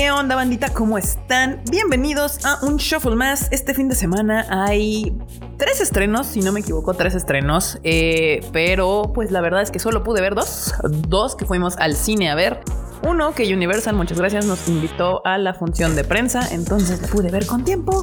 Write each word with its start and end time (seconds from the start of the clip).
¿Qué 0.00 0.10
onda 0.10 0.34
bandita? 0.34 0.70
¿Cómo 0.72 0.96
están? 0.96 1.60
Bienvenidos 1.70 2.46
a 2.46 2.64
un 2.64 2.78
Shuffle 2.78 3.16
más. 3.16 3.48
Este 3.50 3.74
fin 3.74 3.90
de 3.90 3.94
semana 3.94 4.46
hay 4.48 5.14
tres 5.58 5.82
estrenos, 5.82 6.26
si 6.26 6.40
no 6.40 6.52
me 6.52 6.60
equivoco, 6.60 6.94
tres 6.94 7.14
estrenos. 7.14 7.78
Eh, 7.82 8.40
pero 8.50 9.12
pues 9.14 9.30
la 9.30 9.42
verdad 9.42 9.60
es 9.60 9.70
que 9.70 9.78
solo 9.78 10.02
pude 10.02 10.22
ver 10.22 10.34
dos. 10.34 10.72
Dos 11.06 11.36
que 11.36 11.44
fuimos 11.44 11.76
al 11.76 11.96
cine 11.96 12.30
a 12.30 12.34
ver. 12.34 12.60
Uno 13.06 13.34
que 13.34 13.52
Universal, 13.52 13.94
muchas 13.94 14.16
gracias, 14.16 14.46
nos 14.46 14.66
invitó 14.68 15.20
a 15.26 15.36
la 15.36 15.52
función 15.52 15.94
de 15.94 16.02
prensa, 16.02 16.48
entonces 16.50 17.02
la 17.02 17.08
pude 17.08 17.30
ver 17.30 17.44
con 17.44 17.66
tiempo. 17.66 18.00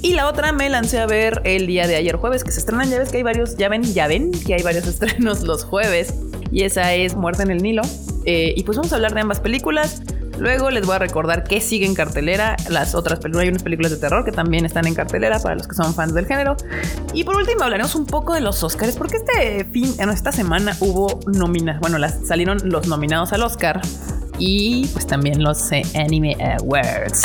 Y 0.00 0.12
la 0.12 0.28
otra 0.28 0.52
me 0.52 0.68
lancé 0.68 1.00
a 1.00 1.06
ver 1.06 1.42
el 1.42 1.66
día 1.66 1.88
de 1.88 1.96
ayer 1.96 2.14
jueves, 2.14 2.44
que 2.44 2.52
se 2.52 2.60
estrenan, 2.60 2.88
ya 2.88 3.00
ves 3.00 3.10
que 3.10 3.16
hay 3.16 3.24
varios, 3.24 3.56
ya 3.56 3.68
ven, 3.68 3.82
ya 3.82 4.06
ven 4.06 4.30
que 4.30 4.54
hay 4.54 4.62
varios 4.62 4.86
estrenos 4.86 5.42
los 5.42 5.64
jueves. 5.64 6.14
Y 6.52 6.62
esa 6.62 6.94
es 6.94 7.16
Muerte 7.16 7.42
en 7.42 7.50
el 7.50 7.64
Nilo. 7.64 7.82
Eh, 8.26 8.54
y 8.56 8.62
pues 8.62 8.78
vamos 8.78 8.92
a 8.92 8.94
hablar 8.94 9.12
de 9.12 9.22
ambas 9.22 9.40
películas. 9.40 10.02
Luego 10.38 10.70
les 10.70 10.86
voy 10.86 10.96
a 10.96 10.98
recordar 10.98 11.44
que 11.44 11.60
sigue 11.60 11.86
en 11.86 11.94
cartelera 11.94 12.56
las 12.68 12.94
otras 12.94 13.18
películas. 13.20 13.44
Hay 13.44 13.48
unas 13.50 13.62
películas 13.62 13.92
de 13.92 13.98
terror 13.98 14.24
que 14.24 14.32
también 14.32 14.64
están 14.64 14.86
en 14.86 14.94
cartelera 14.94 15.38
para 15.38 15.54
los 15.54 15.68
que 15.68 15.74
son 15.74 15.94
fans 15.94 16.14
del 16.14 16.26
género. 16.26 16.56
Y 17.12 17.24
por 17.24 17.36
último 17.36 17.62
hablaremos 17.64 17.94
un 17.94 18.06
poco 18.06 18.34
de 18.34 18.40
los 18.40 18.62
Oscars, 18.62 18.96
porque 18.96 19.18
este 19.18 19.64
fin, 19.72 19.94
esta 19.98 20.32
semana 20.32 20.76
hubo 20.80 21.20
nominadas. 21.26 21.80
Bueno, 21.80 21.98
salieron 22.24 22.58
los 22.64 22.86
nominados 22.88 23.32
al 23.32 23.42
Oscar 23.42 23.80
y 24.38 24.86
pues 24.88 25.06
también 25.06 25.42
los 25.42 25.70
Anime 25.94 26.36
Awards. 26.60 27.22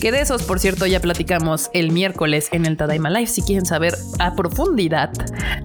Que 0.00 0.12
de 0.12 0.20
esos, 0.20 0.44
por 0.44 0.60
cierto, 0.60 0.86
ya 0.86 1.00
platicamos 1.00 1.70
el 1.72 1.90
miércoles 1.90 2.48
en 2.52 2.66
el 2.66 2.76
Tadaima 2.76 3.10
Live. 3.10 3.26
Si 3.26 3.42
quieren 3.42 3.66
saber 3.66 3.96
a 4.20 4.36
profundidad 4.36 5.10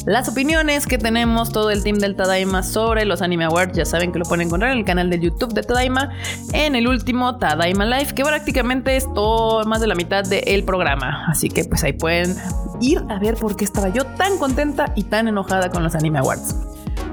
las 0.07 0.27
opiniones 0.27 0.87
que 0.87 0.97
tenemos 0.97 1.51
todo 1.51 1.69
el 1.69 1.83
team 1.83 1.99
del 1.99 2.15
Tadaima 2.15 2.63
sobre 2.63 3.05
los 3.05 3.21
Anime 3.21 3.45
Awards, 3.45 3.77
ya 3.77 3.85
saben 3.85 4.12
que 4.12 4.17
lo 4.17 4.25
pueden 4.25 4.48
encontrar 4.48 4.71
en 4.71 4.79
el 4.79 4.85
canal 4.85 5.12
de 5.12 5.20
YouTube 5.20 5.53
de 5.53 5.62
Tadaima 5.62 6.09
en 6.51 6.75
el 6.75 6.87
último 6.87 7.37
Tadaima 7.37 7.85
Live, 7.85 8.15
que 8.15 8.23
prácticamente 8.23 8.95
es 8.95 9.05
todo 9.13 9.65
más 9.65 9.81
de 9.81 9.87
la 9.87 9.93
mitad 9.93 10.23
del 10.23 10.63
programa. 10.63 11.25
Así 11.27 11.49
que 11.49 11.63
pues 11.65 11.84
ahí 11.84 11.93
pueden 11.93 12.35
ir 12.81 13.03
a 13.09 13.20
ver 13.20 13.35
por 13.35 13.55
qué 13.55 13.65
estaba 13.65 13.90
yo 13.90 14.03
tan 14.18 14.40
contenta 14.40 14.93
y 14.95 15.03
tan 15.03 15.27
enojada 15.27 15.70
con 15.70 15.84
los 15.84 15.93
Anime 15.93 16.18
Awards. 16.18 16.55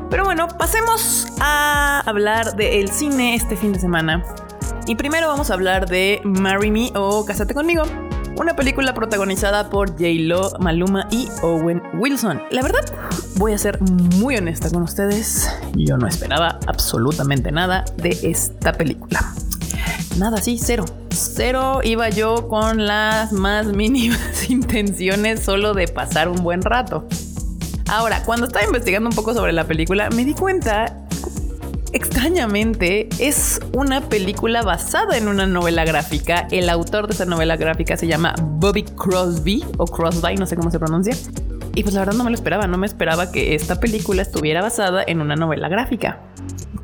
Pero 0.09 0.25
bueno, 0.25 0.49
pasemos 0.49 1.29
a 1.39 2.01
hablar 2.07 2.57
del 2.57 2.89
cine 2.89 3.35
este 3.35 3.57
fin 3.57 3.75
de 3.75 3.79
semana. 3.79 4.25
Y 4.91 4.97
primero 4.97 5.29
vamos 5.29 5.53
a 5.53 5.55
hablar 5.55 5.89
de 5.89 6.21
Marry 6.25 6.73
Me 6.73 6.91
o 6.97 7.25
Cásate 7.25 7.55
conmigo, 7.55 7.85
una 8.37 8.57
película 8.57 8.93
protagonizada 8.93 9.71
por 9.71 9.91
J-Lo, 9.91 10.51
Maluma 10.59 11.07
y 11.13 11.29
Owen 11.43 11.81
Wilson. 12.01 12.43
La 12.51 12.61
verdad, 12.61 12.85
voy 13.37 13.53
a 13.53 13.59
ser 13.59 13.81
muy 13.81 14.37
honesta 14.37 14.69
con 14.69 14.83
ustedes, 14.83 15.49
yo 15.77 15.97
no 15.97 16.09
esperaba 16.09 16.59
absolutamente 16.67 17.53
nada 17.53 17.85
de 17.99 18.19
esta 18.25 18.73
película. 18.73 19.33
Nada, 20.19 20.39
sí, 20.39 20.59
cero. 20.61 20.85
Cero 21.11 21.83
iba 21.85 22.09
yo 22.09 22.49
con 22.49 22.85
las 22.89 23.31
más 23.31 23.67
mínimas 23.67 24.51
intenciones 24.51 25.39
solo 25.39 25.73
de 25.73 25.87
pasar 25.87 26.29
un 26.29 26.43
buen 26.43 26.63
rato. 26.63 27.07
Ahora, 27.87 28.25
cuando 28.25 28.47
estaba 28.47 28.65
investigando 28.65 29.09
un 29.09 29.15
poco 29.15 29.35
sobre 29.35 29.53
la 29.53 29.69
película, 29.69 30.11
me 30.11 30.25
di 30.25 30.35
cuenta, 30.35 31.00
extrañamente, 31.93 33.09
es 33.19 33.61
una 33.73 34.01
película 34.09 34.63
basada 34.63 35.17
en 35.17 35.29
una 35.29 35.47
novela 35.47 35.85
gráfica. 35.85 36.47
El 36.51 36.69
autor 36.69 37.07
de 37.07 37.15
esa 37.15 37.25
novela 37.25 37.57
gráfica 37.57 37.97
se 37.97 38.07
llama 38.07 38.35
Bobby 38.41 38.85
Crosby 38.85 39.65
o 39.79 39.87
Crosby, 39.87 40.37
no 40.37 40.47
sé 40.47 40.57
cómo 40.57 40.71
se 40.71 40.79
pronuncia. 40.79 41.15
Y 41.75 41.83
pues 41.83 41.95
la 41.95 42.01
verdad 42.01 42.15
no 42.15 42.25
me 42.25 42.31
lo 42.31 42.35
esperaba, 42.35 42.67
no 42.67 42.79
me 42.79 42.87
esperaba 42.87 43.31
que 43.31 43.55
esta 43.55 43.79
película 43.79 44.23
estuviera 44.23 44.63
basada 44.63 45.05
en 45.07 45.21
una 45.21 45.37
novela 45.37 45.69
gráfica. 45.69 46.21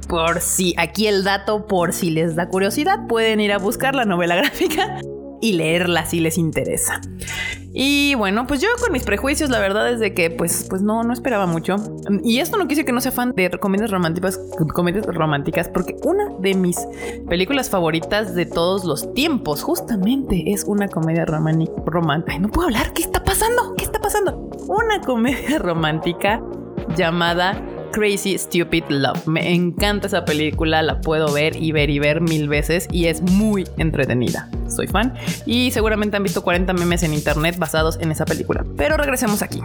Por 0.08 0.40
si 0.40 0.74
aquí 0.78 1.08
el 1.08 1.24
dato, 1.24 1.66
por 1.66 1.92
si 1.92 2.10
les 2.10 2.36
da 2.36 2.48
curiosidad, 2.48 3.06
pueden 3.08 3.40
ir 3.40 3.52
a 3.52 3.58
buscar 3.58 3.94
la 3.94 4.04
novela 4.04 4.36
gráfica 4.36 5.00
y 5.40 5.52
leerla 5.52 6.06
si 6.06 6.20
les 6.20 6.38
interesa. 6.38 7.00
Y 7.72 8.14
bueno, 8.14 8.46
pues 8.46 8.60
yo 8.62 8.68
con 8.80 8.90
mis 8.92 9.02
prejuicios, 9.02 9.50
la 9.50 9.58
verdad 9.58 9.92
es 9.92 10.12
que 10.12 10.30
pues, 10.30 10.66
pues 10.68 10.80
no, 10.80 11.02
no 11.02 11.12
esperaba 11.12 11.46
mucho. 11.46 11.76
Y 12.24 12.38
esto 12.38 12.56
no 12.56 12.66
quise 12.68 12.84
que 12.84 12.92
no 12.92 13.00
sea 13.00 13.12
fan 13.12 13.34
de 13.36 13.50
comedias 13.50 13.90
románticas, 13.90 14.40
comedias 14.72 15.04
románticas, 15.06 15.68
porque 15.68 15.96
una 16.02 16.30
de 16.40 16.54
mis 16.54 16.78
películas 17.28 17.68
favoritas 17.68 18.34
de 18.34 18.46
todos 18.46 18.84
los 18.84 19.12
tiempos 19.12 19.62
justamente 19.62 20.44
es 20.52 20.64
una 20.64 20.88
comedia 20.88 21.26
romántica. 21.26 22.38
No 22.38 22.48
puedo 22.48 22.68
hablar, 22.68 22.92
¿qué 22.94 23.02
está 23.02 23.22
pasando? 23.22 23.74
¿Qué 23.76 23.84
está 23.84 24.00
pasando? 24.00 24.48
Una 24.68 25.00
comedia 25.02 25.58
romántica 25.58 26.42
llamada 26.96 27.62
Crazy 27.92 28.38
Stupid 28.38 28.84
Love. 28.88 29.26
Me 29.26 29.54
encanta 29.54 30.06
esa 30.06 30.24
película, 30.24 30.82
la 30.82 31.00
puedo 31.00 31.32
ver 31.32 31.56
y 31.56 31.72
ver 31.72 31.90
y 31.90 31.98
ver 31.98 32.20
mil 32.20 32.48
veces 32.48 32.88
y 32.90 33.06
es 33.06 33.22
muy 33.22 33.64
entretenida. 33.76 34.50
Soy 34.68 34.86
fan 34.86 35.14
y 35.44 35.70
seguramente 35.70 36.16
han 36.16 36.22
visto 36.22 36.42
40 36.42 36.72
memes 36.72 37.02
en 37.02 37.14
internet 37.14 37.56
basados 37.58 37.98
en 38.00 38.10
esa 38.10 38.24
película. 38.24 38.64
Pero 38.76 38.96
regresemos 38.96 39.42
aquí. 39.42 39.60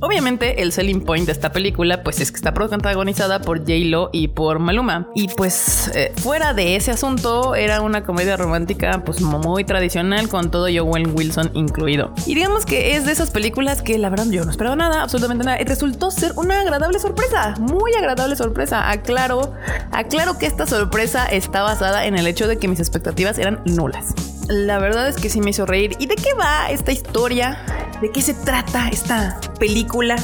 Obviamente 0.00 0.62
el 0.62 0.72
selling 0.72 1.02
point 1.02 1.26
de 1.26 1.32
esta 1.32 1.52
película 1.52 2.02
pues 2.02 2.20
es 2.20 2.30
que 2.30 2.36
está 2.36 2.52
protagonizada 2.54 3.40
por 3.40 3.60
J-Lo 3.60 4.10
y 4.12 4.28
por 4.28 4.58
Maluma. 4.58 5.08
Y 5.14 5.28
pues 5.28 5.90
eh, 5.94 6.12
fuera 6.16 6.54
de 6.54 6.76
ese 6.76 6.90
asunto 6.90 7.54
era 7.54 7.80
una 7.80 8.04
comedia 8.04 8.36
romántica 8.36 9.02
pues 9.04 9.20
muy 9.20 9.64
tradicional 9.64 10.28
con 10.28 10.50
todo 10.50 10.66
Owen 10.66 11.12
Wilson 11.14 11.50
incluido. 11.54 12.12
Y 12.26 12.34
digamos 12.34 12.66
que 12.66 12.96
es 12.96 13.06
de 13.06 13.12
esas 13.12 13.30
películas 13.30 13.82
que 13.82 13.98
la 13.98 14.10
verdad 14.10 14.26
yo 14.30 14.44
no 14.44 14.50
esperaba 14.50 14.76
nada, 14.76 15.02
absolutamente 15.02 15.44
nada. 15.44 15.60
Y 15.60 15.64
resultó 15.64 16.10
ser 16.10 16.32
una 16.36 16.60
agradable 16.60 16.98
sorpresa 16.98 17.54
muy 17.58 17.92
agradable 17.94 18.36
sorpresa. 18.36 18.90
Aclaro, 18.90 19.52
aclaro 19.92 20.38
que 20.38 20.46
esta 20.46 20.66
sorpresa 20.66 21.26
está 21.26 21.62
basada 21.62 22.06
en 22.06 22.16
el 22.16 22.26
hecho 22.26 22.48
de 22.48 22.58
que 22.58 22.68
mis 22.68 22.80
expectativas 22.80 23.38
eran 23.38 23.62
nulas. 23.64 24.14
La 24.48 24.78
verdad 24.78 25.08
es 25.08 25.16
que 25.16 25.28
sí 25.28 25.40
me 25.40 25.50
hizo 25.50 25.66
reír. 25.66 25.96
¿Y 25.98 26.06
de 26.06 26.14
qué 26.14 26.34
va 26.34 26.70
esta 26.70 26.92
historia? 26.92 27.58
¿De 28.00 28.10
qué 28.10 28.22
se 28.22 28.34
trata 28.34 28.88
esta 28.88 29.40
película? 29.58 30.16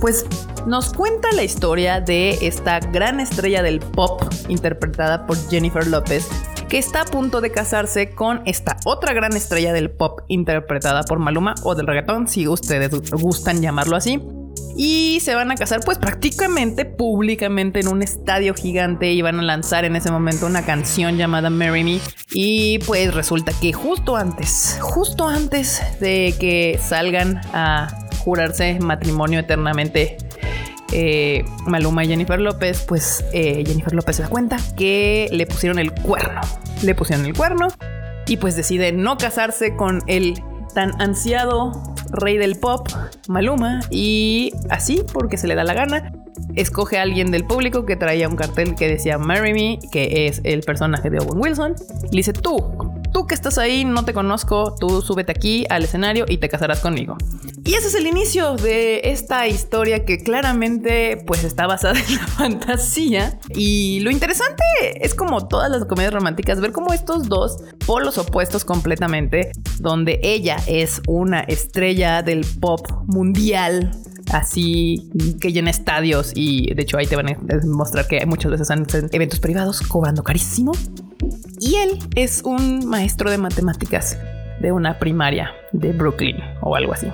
Pues 0.00 0.24
nos 0.66 0.92
cuenta 0.92 1.30
la 1.32 1.42
historia 1.42 2.00
de 2.00 2.38
esta 2.46 2.80
gran 2.80 3.20
estrella 3.20 3.62
del 3.62 3.80
pop 3.80 4.22
interpretada 4.48 5.26
por 5.26 5.36
Jennifer 5.48 5.86
López 5.86 6.28
que 6.70 6.78
está 6.78 7.02
a 7.02 7.04
punto 7.04 7.40
de 7.40 7.50
casarse 7.50 8.14
con 8.14 8.42
esta 8.46 8.76
otra 8.84 9.12
gran 9.12 9.36
estrella 9.36 9.72
del 9.72 9.90
pop 9.90 10.20
interpretada 10.28 11.02
por 11.02 11.18
Maluma 11.18 11.56
o 11.64 11.74
del 11.74 11.88
reggaetón, 11.88 12.28
si 12.28 12.46
ustedes 12.46 12.92
gustan 13.10 13.60
llamarlo 13.60 13.96
así 13.96 14.22
y 14.76 15.20
se 15.20 15.34
van 15.34 15.50
a 15.50 15.54
casar 15.54 15.80
pues 15.84 15.98
prácticamente 15.98 16.84
públicamente 16.84 17.80
en 17.80 17.88
un 17.88 18.02
estadio 18.02 18.54
gigante 18.54 19.12
y 19.12 19.22
van 19.22 19.40
a 19.40 19.42
lanzar 19.42 19.84
en 19.84 19.96
ese 19.96 20.10
momento 20.10 20.46
una 20.46 20.64
canción 20.64 21.16
llamada 21.16 21.50
Marry 21.50 21.84
Me 21.84 22.00
y 22.32 22.78
pues 22.80 23.12
resulta 23.14 23.52
que 23.60 23.72
justo 23.72 24.16
antes, 24.16 24.78
justo 24.80 25.28
antes 25.28 25.82
de 26.00 26.34
que 26.38 26.78
salgan 26.82 27.40
a 27.52 28.08
jurarse 28.18 28.78
matrimonio 28.80 29.40
eternamente 29.40 30.18
eh, 30.92 31.44
Maluma 31.66 32.04
y 32.04 32.08
Jennifer 32.08 32.40
López, 32.40 32.84
pues 32.86 33.24
eh, 33.32 33.62
Jennifer 33.66 33.92
López 33.92 34.16
se 34.16 34.22
da 34.22 34.28
cuenta 34.28 34.56
que 34.76 35.28
le 35.30 35.46
pusieron 35.46 35.78
el 35.78 35.92
cuerno. 35.92 36.40
Le 36.82 36.94
pusieron 36.94 37.26
el 37.26 37.34
cuerno 37.34 37.68
y 38.26 38.36
pues 38.36 38.56
decide 38.56 38.92
no 38.92 39.16
casarse 39.16 39.76
con 39.76 40.02
el 40.06 40.42
tan 40.74 41.00
ansiado 41.00 41.72
rey 42.12 42.38
del 42.38 42.56
pop, 42.56 42.88
Maluma, 43.28 43.80
y 43.90 44.52
así, 44.68 45.02
porque 45.12 45.36
se 45.36 45.46
le 45.46 45.54
da 45.54 45.64
la 45.64 45.74
gana, 45.74 46.12
escoge 46.54 46.98
a 46.98 47.02
alguien 47.02 47.30
del 47.30 47.44
público 47.44 47.86
que 47.86 47.96
traía 47.96 48.28
un 48.28 48.36
cartel 48.36 48.74
que 48.74 48.88
decía 48.88 49.18
Marry 49.18 49.52
Me, 49.52 49.78
que 49.90 50.26
es 50.26 50.40
el 50.44 50.62
personaje 50.62 51.10
de 51.10 51.18
Owen 51.20 51.38
Wilson, 51.38 51.74
y 52.10 52.16
dice, 52.16 52.32
tú, 52.32 52.89
tú 53.12 53.26
que 53.26 53.34
estás 53.34 53.58
ahí, 53.58 53.84
no 53.84 54.04
te 54.04 54.12
conozco, 54.12 54.74
tú 54.78 55.02
súbete 55.02 55.32
aquí 55.32 55.66
al 55.68 55.84
escenario 55.84 56.24
y 56.28 56.38
te 56.38 56.48
casarás 56.48 56.80
conmigo. 56.80 57.16
Y 57.64 57.74
ese 57.74 57.88
es 57.88 57.94
el 57.94 58.06
inicio 58.06 58.56
de 58.56 59.00
esta 59.04 59.46
historia 59.46 60.04
que 60.04 60.18
claramente 60.18 61.22
pues 61.26 61.44
está 61.44 61.66
basada 61.66 61.98
en 62.00 62.14
la 62.16 62.26
fantasía. 62.26 63.38
Y 63.54 64.00
lo 64.00 64.10
interesante 64.10 64.62
es 65.00 65.14
como 65.14 65.46
todas 65.46 65.70
las 65.70 65.84
comedias 65.84 66.12
románticas, 66.12 66.60
ver 66.60 66.72
cómo 66.72 66.92
estos 66.92 67.28
dos 67.28 67.58
polos 67.86 68.18
opuestos 68.18 68.64
completamente, 68.64 69.52
donde 69.78 70.20
ella 70.22 70.56
es 70.66 71.02
una 71.06 71.40
estrella 71.40 72.22
del 72.22 72.44
pop 72.60 72.86
mundial, 73.06 73.90
así 74.32 75.10
que 75.40 75.52
llena 75.52 75.70
estadios 75.70 76.32
y 76.34 76.72
de 76.74 76.82
hecho 76.82 76.98
ahí 76.98 77.06
te 77.06 77.16
van 77.16 77.28
a 77.28 77.36
mostrar 77.66 78.06
que 78.06 78.24
muchas 78.26 78.50
veces 78.52 78.70
han 78.70 78.86
eventos 79.12 79.40
privados 79.40 79.80
cobrando 79.82 80.22
carísimo. 80.22 80.72
Y 81.62 81.76
él 81.76 81.98
es 82.16 82.42
un 82.42 82.88
maestro 82.88 83.30
de 83.30 83.36
matemáticas 83.36 84.18
de 84.60 84.72
una 84.72 84.98
primaria 84.98 85.52
de 85.72 85.92
Brooklyn 85.92 86.38
o 86.62 86.74
algo 86.74 86.94
así 86.94 87.06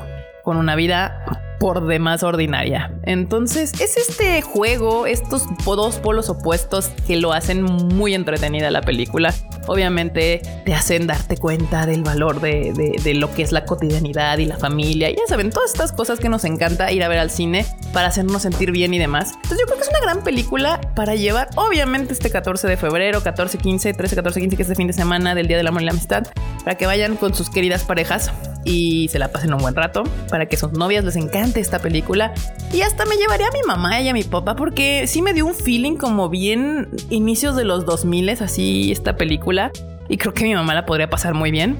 con 0.44 0.56
una 0.56 0.76
vida 0.76 1.24
por 1.58 1.86
demás 1.86 2.22
ordinaria. 2.22 2.92
Entonces 3.02 3.72
es 3.80 3.96
este 3.96 4.42
juego, 4.42 5.06
estos 5.06 5.44
dos 5.64 5.96
polos 5.98 6.28
opuestos 6.28 6.90
que 7.06 7.16
lo 7.16 7.32
hacen 7.32 7.62
muy 7.62 8.14
entretenida 8.14 8.70
la 8.70 8.82
película. 8.82 9.34
Obviamente 9.66 10.42
te 10.64 10.74
hacen 10.74 11.06
darte 11.06 11.36
cuenta 11.36 11.86
del 11.86 12.02
valor 12.02 12.40
de, 12.40 13.14
lo 13.14 13.32
que 13.32 13.42
es 13.42 13.52
la 13.52 13.64
cotidianidad 13.64 14.38
y 14.38 14.44
la 14.44 14.56
familia. 14.56 15.10
Ya 15.10 15.22
saben, 15.28 15.50
todas 15.50 15.72
estas 15.72 15.92
cosas 15.92 16.18
que 16.18 16.28
nos 16.28 16.44
encanta 16.44 16.92
ir 16.92 17.02
a 17.02 17.08
ver 17.08 17.18
al 17.18 17.30
cine. 17.30 17.66
para 17.92 18.08
hacernos 18.08 18.42
sentir 18.42 18.72
bien 18.72 18.92
y 18.92 18.98
demás. 18.98 19.32
Entonces 19.34 19.58
yo 19.60 19.66
creo 19.66 19.78
que 19.78 19.84
es 19.84 19.88
una 19.88 20.00
gran 20.00 20.22
película 20.22 20.80
para 20.94 21.14
llevar, 21.14 21.48
obviamente, 21.56 22.12
este 22.12 22.30
14 22.30 22.68
de 22.68 22.76
febrero, 22.76 23.22
14, 23.22 23.56
15, 23.56 23.94
13, 23.94 24.16
14, 24.16 24.40
15, 24.40 24.56
que 24.56 24.62
es 24.62 24.68
este 24.68 24.76
fin 24.76 24.86
de 24.86 24.92
semana 24.92 25.34
del 25.34 25.48
Día 25.48 25.56
del 25.56 25.66
Amor 25.66 25.82
y 25.82 25.86
la 25.86 25.92
Amistad, 25.92 26.26
para 26.62 26.76
que 26.76 26.86
vayan 26.86 27.16
con 27.16 27.34
sus 27.34 27.48
queridas 27.48 27.84
parejas 27.84 28.30
y 28.66 29.08
se 29.08 29.18
la 29.18 29.28
pasen 29.28 29.54
un 29.54 29.60
buen 29.60 29.74
rato, 29.74 30.04
para 30.28 30.46
que 30.46 30.56
sus 30.56 30.72
novias 30.72 31.04
les 31.04 31.16
encante 31.16 31.60
esta 31.60 31.78
película. 31.78 32.34
Y 32.72 32.82
hasta 32.82 33.06
me 33.06 33.16
llevaría 33.16 33.46
a 33.46 33.52
mi 33.52 33.62
mamá 33.66 34.00
y 34.00 34.08
a 34.08 34.12
mi 34.12 34.24
papá, 34.24 34.56
porque 34.56 35.06
sí 35.06 35.22
me 35.22 35.32
dio 35.32 35.46
un 35.46 35.54
feeling 35.54 35.96
como 35.96 36.28
bien 36.28 36.88
inicios 37.08 37.56
de 37.56 37.64
los 37.64 37.86
2000, 37.86 38.30
así 38.30 38.92
esta 38.92 39.16
película 39.16 39.70
y 40.08 40.18
creo 40.18 40.34
que 40.34 40.44
mi 40.44 40.54
mamá 40.54 40.74
la 40.74 40.86
podría 40.86 41.10
pasar 41.10 41.34
muy 41.34 41.50
bien. 41.50 41.76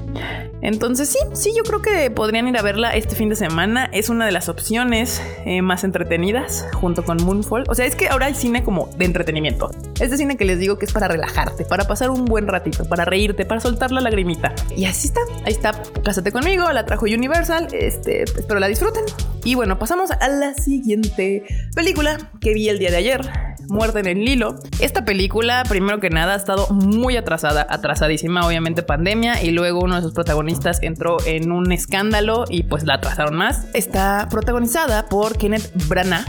Entonces 0.61 1.09
sí, 1.09 1.19
sí, 1.33 1.53
yo 1.55 1.63
creo 1.63 1.81
que 1.81 2.09
podrían 2.09 2.47
ir 2.47 2.57
a 2.57 2.61
verla 2.61 2.91
este 2.91 3.15
fin 3.15 3.29
de 3.29 3.35
semana. 3.35 3.89
Es 3.91 4.09
una 4.09 4.25
de 4.25 4.31
las 4.31 4.49
opciones 4.49 5.21
eh, 5.45 5.61
más 5.61 5.83
entretenidas 5.83 6.67
junto 6.73 7.03
con 7.03 7.23
Moonfall. 7.23 7.63
O 7.67 7.75
sea, 7.75 7.85
es 7.85 7.95
que 7.95 8.09
ahora 8.09 8.25
hay 8.25 8.33
cine 8.33 8.63
como 8.63 8.89
de 8.97 9.05
entretenimiento. 9.05 9.69
Es 9.99 10.11
de 10.11 10.17
cine 10.17 10.35
que 10.35 10.45
les 10.45 10.59
digo 10.59 10.77
que 10.77 10.85
es 10.85 10.93
para 10.93 11.07
relajarte, 11.07 11.65
para 11.65 11.85
pasar 11.85 12.09
un 12.09 12.25
buen 12.25 12.47
ratito, 12.47 12.85
para 12.85 13.05
reírte, 13.05 13.45
para 13.45 13.61
soltar 13.61 13.91
la 13.91 14.01
lagrimita. 14.01 14.53
Y 14.75 14.85
así 14.85 15.09
está, 15.09 15.21
ahí 15.45 15.53
está. 15.53 15.71
Cásate 16.03 16.31
conmigo, 16.31 16.71
la 16.71 16.85
trajo 16.85 17.05
Universal. 17.05 17.67
Este, 17.71 18.23
espero 18.23 18.59
la 18.59 18.67
disfruten. 18.67 19.03
Y 19.43 19.55
bueno, 19.55 19.79
pasamos 19.79 20.11
a 20.11 20.27
la 20.27 20.53
siguiente 20.53 21.43
película 21.75 22.17
que 22.41 22.53
vi 22.53 22.67
el 22.69 22.79
día 22.79 22.91
de 22.91 22.97
ayer. 22.97 23.46
Muerte 23.69 23.99
en 23.99 24.07
el 24.07 24.25
Lilo. 24.25 24.55
Esta 24.79 25.05
película, 25.05 25.63
primero 25.67 25.99
que 25.99 26.09
nada, 26.09 26.33
ha 26.33 26.37
estado 26.37 26.67
muy 26.69 27.17
atrasada, 27.17 27.65
atrasadísima, 27.69 28.45
obviamente 28.45 28.83
pandemia, 28.83 29.43
y 29.43 29.51
luego 29.51 29.81
uno 29.81 29.95
de 29.95 30.01
sus 30.01 30.13
protagonistas 30.13 30.81
entró 30.81 31.17
en 31.25 31.51
un 31.51 31.71
escándalo 31.71 32.45
y 32.49 32.63
pues 32.63 32.83
la 32.83 32.95
atrasaron 32.95 33.35
más. 33.35 33.67
Está 33.73 34.27
protagonizada 34.29 35.07
por 35.09 35.37
Kenneth 35.37 35.71
Branagh. 35.87 36.25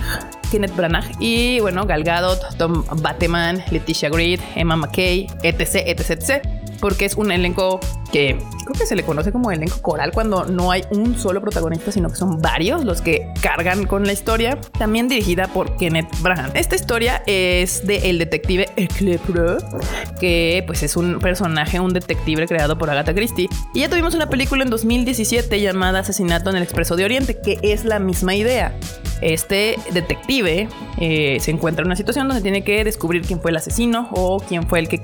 Kenneth 0.50 0.74
Branagh 0.74 1.04
y 1.20 1.60
bueno, 1.60 1.84
Gal 1.84 2.04
Gadot, 2.04 2.56
Tom 2.56 2.84
Bateman, 3.02 3.62
Leticia 3.70 4.08
Grid, 4.08 4.40
Emma 4.54 4.76
McKay, 4.76 5.26
etc, 5.42 5.82
etc, 5.86 6.10
etc 6.10 6.57
porque 6.80 7.04
es 7.04 7.14
un 7.14 7.30
elenco 7.30 7.80
que 8.12 8.38
creo 8.64 8.78
que 8.78 8.86
se 8.86 8.96
le 8.96 9.02
conoce 9.02 9.32
como 9.32 9.50
elenco 9.50 9.80
coral 9.82 10.12
cuando 10.12 10.44
no 10.46 10.70
hay 10.70 10.84
un 10.90 11.18
solo 11.18 11.40
protagonista, 11.40 11.92
sino 11.92 12.08
que 12.08 12.16
son 12.16 12.40
varios 12.40 12.84
los 12.84 13.02
que 13.02 13.32
cargan 13.42 13.86
con 13.86 14.06
la 14.06 14.12
historia. 14.12 14.58
También 14.78 15.08
dirigida 15.08 15.48
por 15.48 15.76
Kenneth 15.76 16.08
Branagh. 16.20 16.56
Esta 16.56 16.76
historia 16.76 17.22
es 17.26 17.86
de 17.86 18.10
el 18.10 18.18
detective 18.18 18.66
Eclepre, 18.76 19.58
que 20.20 20.64
pues 20.66 20.82
es 20.82 20.96
un 20.96 21.18
personaje, 21.18 21.80
un 21.80 21.92
detective 21.92 22.46
creado 22.46 22.78
por 22.78 22.90
Agatha 22.90 23.14
Christie. 23.14 23.48
Y 23.74 23.80
ya 23.80 23.88
tuvimos 23.88 24.14
una 24.14 24.28
película 24.28 24.62
en 24.62 24.70
2017 24.70 25.60
llamada 25.60 26.00
Asesinato 26.00 26.50
en 26.50 26.56
el 26.56 26.62
Expreso 26.62 26.96
de 26.96 27.04
Oriente, 27.04 27.38
que 27.40 27.58
es 27.62 27.84
la 27.84 27.98
misma 27.98 28.34
idea. 28.34 28.74
Este 29.20 29.76
detective 29.92 30.68
eh, 30.98 31.38
se 31.40 31.50
encuentra 31.50 31.82
en 31.82 31.88
una 31.88 31.96
situación 31.96 32.28
donde 32.28 32.42
tiene 32.42 32.62
que 32.62 32.84
descubrir 32.84 33.22
quién 33.22 33.40
fue 33.40 33.50
el 33.50 33.56
asesino 33.56 34.08
o 34.12 34.40
quién 34.40 34.68
fue 34.68 34.78
el 34.78 34.88
que, 34.88 35.02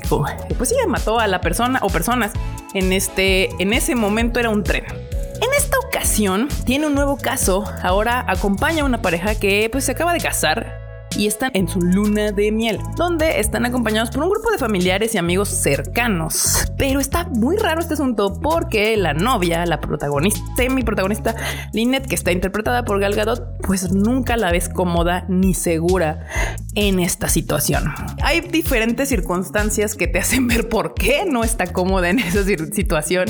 pues 0.57 0.69
sí, 0.69 0.77
mató 0.87 1.19
a 1.19 1.27
la 1.27 1.41
persona 1.41 1.81
o 1.83 1.89
personas. 1.89 2.33
En 2.75 2.93
este, 2.93 3.51
en 3.61 3.73
ese 3.73 3.95
momento 3.95 4.41
era 4.41 4.51
un 4.51 4.63
tren. 4.65 4.85
En 4.87 5.49
esta 5.57 5.79
ocasión 5.79 6.49
tiene 6.65 6.87
un 6.87 6.95
nuevo 6.95 7.17
caso. 7.17 7.65
Ahora 7.83 8.25
acompaña 8.29 8.83
a 8.83 8.85
una 8.85 9.03
pareja 9.03 9.35
que 9.35 9.69
pues 9.71 9.85
se 9.85 9.93
acaba 9.93 10.13
de 10.13 10.21
casar 10.21 10.84
y 11.17 11.27
están 11.27 11.51
en 11.55 11.69
su 11.69 11.81
luna 11.81 12.33
de 12.33 12.51
miel, 12.53 12.79
donde 12.97 13.41
están 13.41 13.67
acompañados 13.67 14.11
por 14.11 14.25
un 14.25 14.31
grupo 14.31 14.51
de 14.51 14.59
familiares 14.59 15.15
y 15.15 15.19
amigos 15.19 15.49
cercanos. 15.49 16.67
Pero 16.77 17.01
está 17.01 17.29
muy 17.31 17.57
raro 17.57 17.81
este 17.81 17.95
asunto 17.95 18.39
porque 18.41 18.97
la 18.97 19.15
novia, 19.15 19.65
la 19.67 19.81
protagonista, 19.81 20.41
semi 20.57 20.83
protagonista, 20.83 21.35
Lynette, 21.73 22.07
que 22.07 22.15
está 22.15 22.33
interpretada 22.33 22.85
por 22.85 23.01
Gal 23.01 23.15
Gadot, 23.15 23.59
pues 23.63 23.93
nunca 23.93 24.37
la 24.37 24.51
ves 24.51 24.69
cómoda 24.69 25.25
ni 25.29 25.55
segura 25.55 26.27
en 26.75 26.99
esta 26.99 27.29
situación. 27.29 27.93
Hay 28.23 28.41
diferentes 28.41 29.09
circunstancias 29.09 29.95
que 29.95 30.07
te 30.07 30.19
hacen 30.19 30.47
ver 30.47 30.69
por 30.69 30.95
qué 30.95 31.25
no 31.27 31.45
está 31.45 31.73
cómoda 31.73 32.11
en 32.11 32.19
esa 32.19 32.45
situación. 32.45 33.27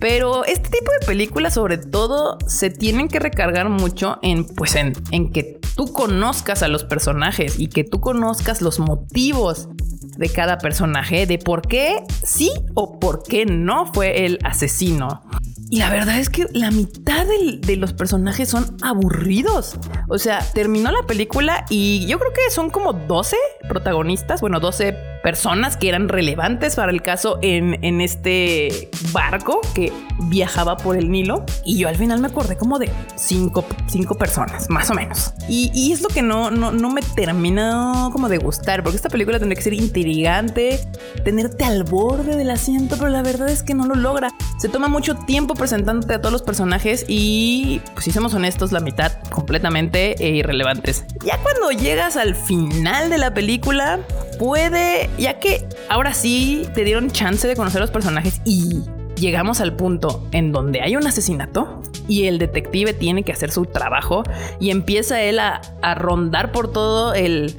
Pero 0.00 0.44
este 0.44 0.68
tipo 0.68 0.90
de 1.00 1.06
películas, 1.06 1.54
sobre 1.54 1.78
todo, 1.78 2.36
se 2.46 2.68
tienen 2.68 3.08
que 3.08 3.20
recargar 3.20 3.68
mucho 3.70 4.18
en, 4.22 4.44
pues, 4.44 4.74
en, 4.74 4.92
en 5.12 5.32
que 5.32 5.60
tú 5.76 5.92
conozcas 5.92 6.62
a 6.62 6.68
los 6.68 6.84
personajes 6.84 7.58
y 7.58 7.68
que 7.68 7.84
tú 7.84 8.00
conozcas 8.00 8.62
los 8.62 8.78
motivos 8.78 9.68
de 10.16 10.28
cada 10.28 10.58
personaje, 10.58 11.26
de 11.26 11.38
por 11.38 11.62
qué 11.62 12.02
sí 12.22 12.50
o 12.74 12.98
por 13.00 13.22
qué 13.22 13.46
no 13.46 13.92
fue 13.92 14.26
el 14.26 14.38
asesino. 14.44 15.22
Y 15.70 15.78
la 15.78 15.90
verdad 15.90 16.18
es 16.18 16.30
que 16.30 16.46
la 16.52 16.70
mitad 16.70 17.26
de, 17.26 17.76
los 17.76 17.92
personajes 17.94 18.48
son 18.48 18.76
aburridos. 18.82 19.76
O 20.08 20.18
sea, 20.18 20.38
terminó 20.52 20.92
la 20.92 21.02
película 21.06 21.64
y 21.68 22.06
yo 22.06 22.18
creo 22.18 22.32
que 22.32 22.50
son 22.52 22.70
como 22.70 22.92
12 22.92 23.36
protagonistas, 23.68 24.40
bueno, 24.40 24.60
12 24.60 25.13
personas 25.24 25.78
que 25.78 25.88
eran 25.88 26.10
relevantes 26.10 26.76
para 26.76 26.92
el 26.92 27.00
caso 27.00 27.38
en, 27.40 27.82
en 27.82 28.02
este 28.02 28.90
barco 29.10 29.62
que 29.74 29.90
viajaba 30.24 30.76
por 30.76 30.98
el 30.98 31.10
Nilo. 31.10 31.46
Y 31.64 31.78
yo 31.78 31.88
al 31.88 31.96
final 31.96 32.20
me 32.20 32.26
acordé 32.26 32.58
como 32.58 32.78
de 32.78 32.90
5 33.16 33.64
cinco, 33.88 34.16
personas, 34.16 34.68
más 34.68 34.90
o 34.90 34.94
menos. 34.94 35.32
Y, 35.48 35.70
y, 35.74 35.92
es 35.92 36.02
lo 36.02 36.08
que 36.08 36.20
no, 36.20 36.50
no, 36.50 36.72
no 36.72 36.90
me 36.90 37.00
termina 37.00 38.10
como 38.12 38.28
de 38.28 38.36
gustar, 38.36 38.82
porque 38.82 38.96
esta 38.96 39.08
película 39.08 39.38
tendría 39.38 39.56
que 39.56 39.62
ser 39.62 39.72
intrigante, 39.72 40.78
tenerte 41.24 41.64
al 41.64 41.84
borde 41.84 42.36
del 42.36 42.50
asiento, 42.50 42.96
pero 42.98 43.08
la 43.08 43.22
verdad 43.22 43.48
es 43.48 43.62
que 43.62 43.72
no 43.72 43.86
lo 43.86 43.94
logra. 43.94 44.30
Se 44.58 44.68
toma 44.68 44.88
mucho 44.88 45.14
tiempo 45.14 45.54
presentándote 45.54 46.12
a 46.12 46.20
todos 46.20 46.32
los 46.32 46.42
personajes 46.42 47.06
y, 47.08 47.80
pues 47.94 48.04
si 48.04 48.10
somos 48.10 48.34
honestos, 48.34 48.72
la 48.72 48.80
mitad 48.80 49.12
completamente 49.30 50.16
irrelevantes. 50.18 51.04
Ya 51.24 51.38
cuando 51.38 51.70
llegas 51.70 52.18
al 52.18 52.34
final 52.34 53.08
de 53.08 53.16
la 53.16 53.32
película, 53.32 54.00
puede, 54.38 55.08
ya 55.18 55.38
que 55.38 55.66
ahora 55.88 56.14
sí 56.14 56.66
te 56.74 56.84
dieron 56.84 57.10
chance 57.10 57.46
de 57.46 57.56
conocer 57.56 57.80
los 57.80 57.90
personajes 57.90 58.40
y 58.44 58.82
llegamos 59.16 59.60
al 59.60 59.74
punto 59.74 60.26
en 60.32 60.52
donde 60.52 60.80
hay 60.80 60.96
un 60.96 61.06
asesinato 61.06 61.82
y 62.08 62.24
el 62.24 62.38
detective 62.38 62.92
tiene 62.92 63.22
que 63.22 63.32
hacer 63.32 63.50
su 63.50 63.66
trabajo 63.66 64.22
y 64.60 64.70
empieza 64.70 65.22
él 65.22 65.38
a, 65.38 65.60
a 65.82 65.94
rondar 65.94 66.52
por 66.52 66.72
todo 66.72 67.14
el 67.14 67.56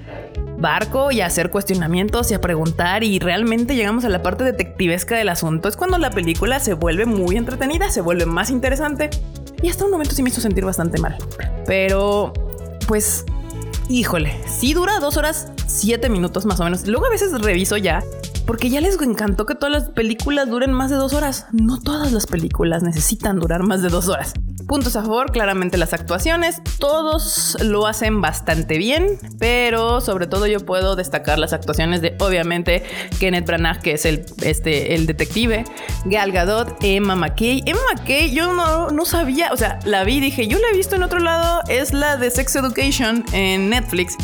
barco 0.57 1.11
y 1.11 1.21
a 1.21 1.25
hacer 1.25 1.49
cuestionamientos 1.51 2.31
y 2.31 2.33
a 2.33 2.41
preguntar 2.41 3.03
y 3.03 3.19
realmente 3.19 3.75
llegamos 3.75 4.05
a 4.05 4.09
la 4.09 4.21
parte 4.21 4.43
detectivesca 4.43 5.15
del 5.17 5.29
asunto. 5.29 5.69
Es 5.69 5.77
cuando 5.77 5.97
la 5.97 6.11
película 6.11 6.59
se 6.59 6.73
vuelve 6.73 7.05
muy 7.05 7.37
entretenida, 7.37 7.89
se 7.91 8.01
vuelve 8.01 8.25
más 8.25 8.49
interesante 8.49 9.09
y 9.61 9.69
hasta 9.69 9.85
un 9.85 9.91
momento 9.91 10.13
sí 10.13 10.23
me 10.23 10.29
hizo 10.29 10.41
sentir 10.41 10.65
bastante 10.65 10.99
mal. 10.99 11.17
Pero, 11.65 12.33
pues, 12.87 13.25
híjole, 13.89 14.35
sí 14.47 14.73
dura 14.73 14.99
dos 14.99 15.17
horas, 15.17 15.51
siete 15.75 16.09
minutos 16.09 16.45
más 16.45 16.59
o 16.59 16.63
menos. 16.63 16.87
Luego 16.87 17.05
a 17.05 17.09
veces 17.09 17.31
reviso 17.41 17.77
ya 17.77 18.03
porque 18.45 18.69
ya 18.69 18.81
les 18.81 18.99
encantó 19.01 19.45
que 19.45 19.55
todas 19.55 19.71
las 19.71 19.89
películas 19.89 20.49
duren 20.49 20.71
más 20.71 20.89
de 20.89 20.97
dos 20.97 21.13
horas. 21.13 21.47
No 21.51 21.79
todas 21.79 22.11
las 22.11 22.27
películas 22.27 22.83
necesitan 22.83 23.39
durar 23.39 23.63
más 23.63 23.81
de 23.81 23.89
dos 23.89 24.07
horas. 24.07 24.33
Puntos 24.67 24.95
a 24.95 25.01
favor, 25.01 25.31
claramente 25.31 25.77
las 25.77 25.93
actuaciones, 25.93 26.61
todos 26.79 27.55
lo 27.61 27.85
hacen 27.85 28.21
bastante 28.21 28.79
bien, 28.79 29.19
pero 29.37 30.01
sobre 30.01 30.25
todo 30.25 30.47
yo 30.47 30.59
puedo 30.59 30.95
destacar 30.95 31.37
las 31.37 31.53
actuaciones 31.53 32.01
de 32.01 32.15
obviamente 32.19 32.83
Kenneth 33.19 33.45
Branagh, 33.45 33.81
que 33.81 33.91
es 33.91 34.05
el, 34.05 34.25
este, 34.41 34.95
el 34.95 35.05
detective, 35.05 35.65
Gal 36.05 36.31
Gadot, 36.31 36.77
Emma 36.81 37.15
McKay. 37.15 37.61
Emma 37.65 37.79
McKay 37.93 38.33
yo 38.33 38.53
no, 38.53 38.89
no 38.89 39.05
sabía, 39.05 39.51
o 39.53 39.57
sea, 39.57 39.79
la 39.85 40.03
vi, 40.03 40.19
dije, 40.19 40.47
yo 40.47 40.57
la 40.57 40.69
he 40.73 40.77
visto 40.77 40.95
en 40.95 41.03
otro 41.03 41.19
lado, 41.19 41.61
es 41.67 41.93
la 41.93 42.17
de 42.17 42.31
Sex 42.31 42.55
Education 42.55 43.23
en 43.33 43.69
Netflix 43.69 44.17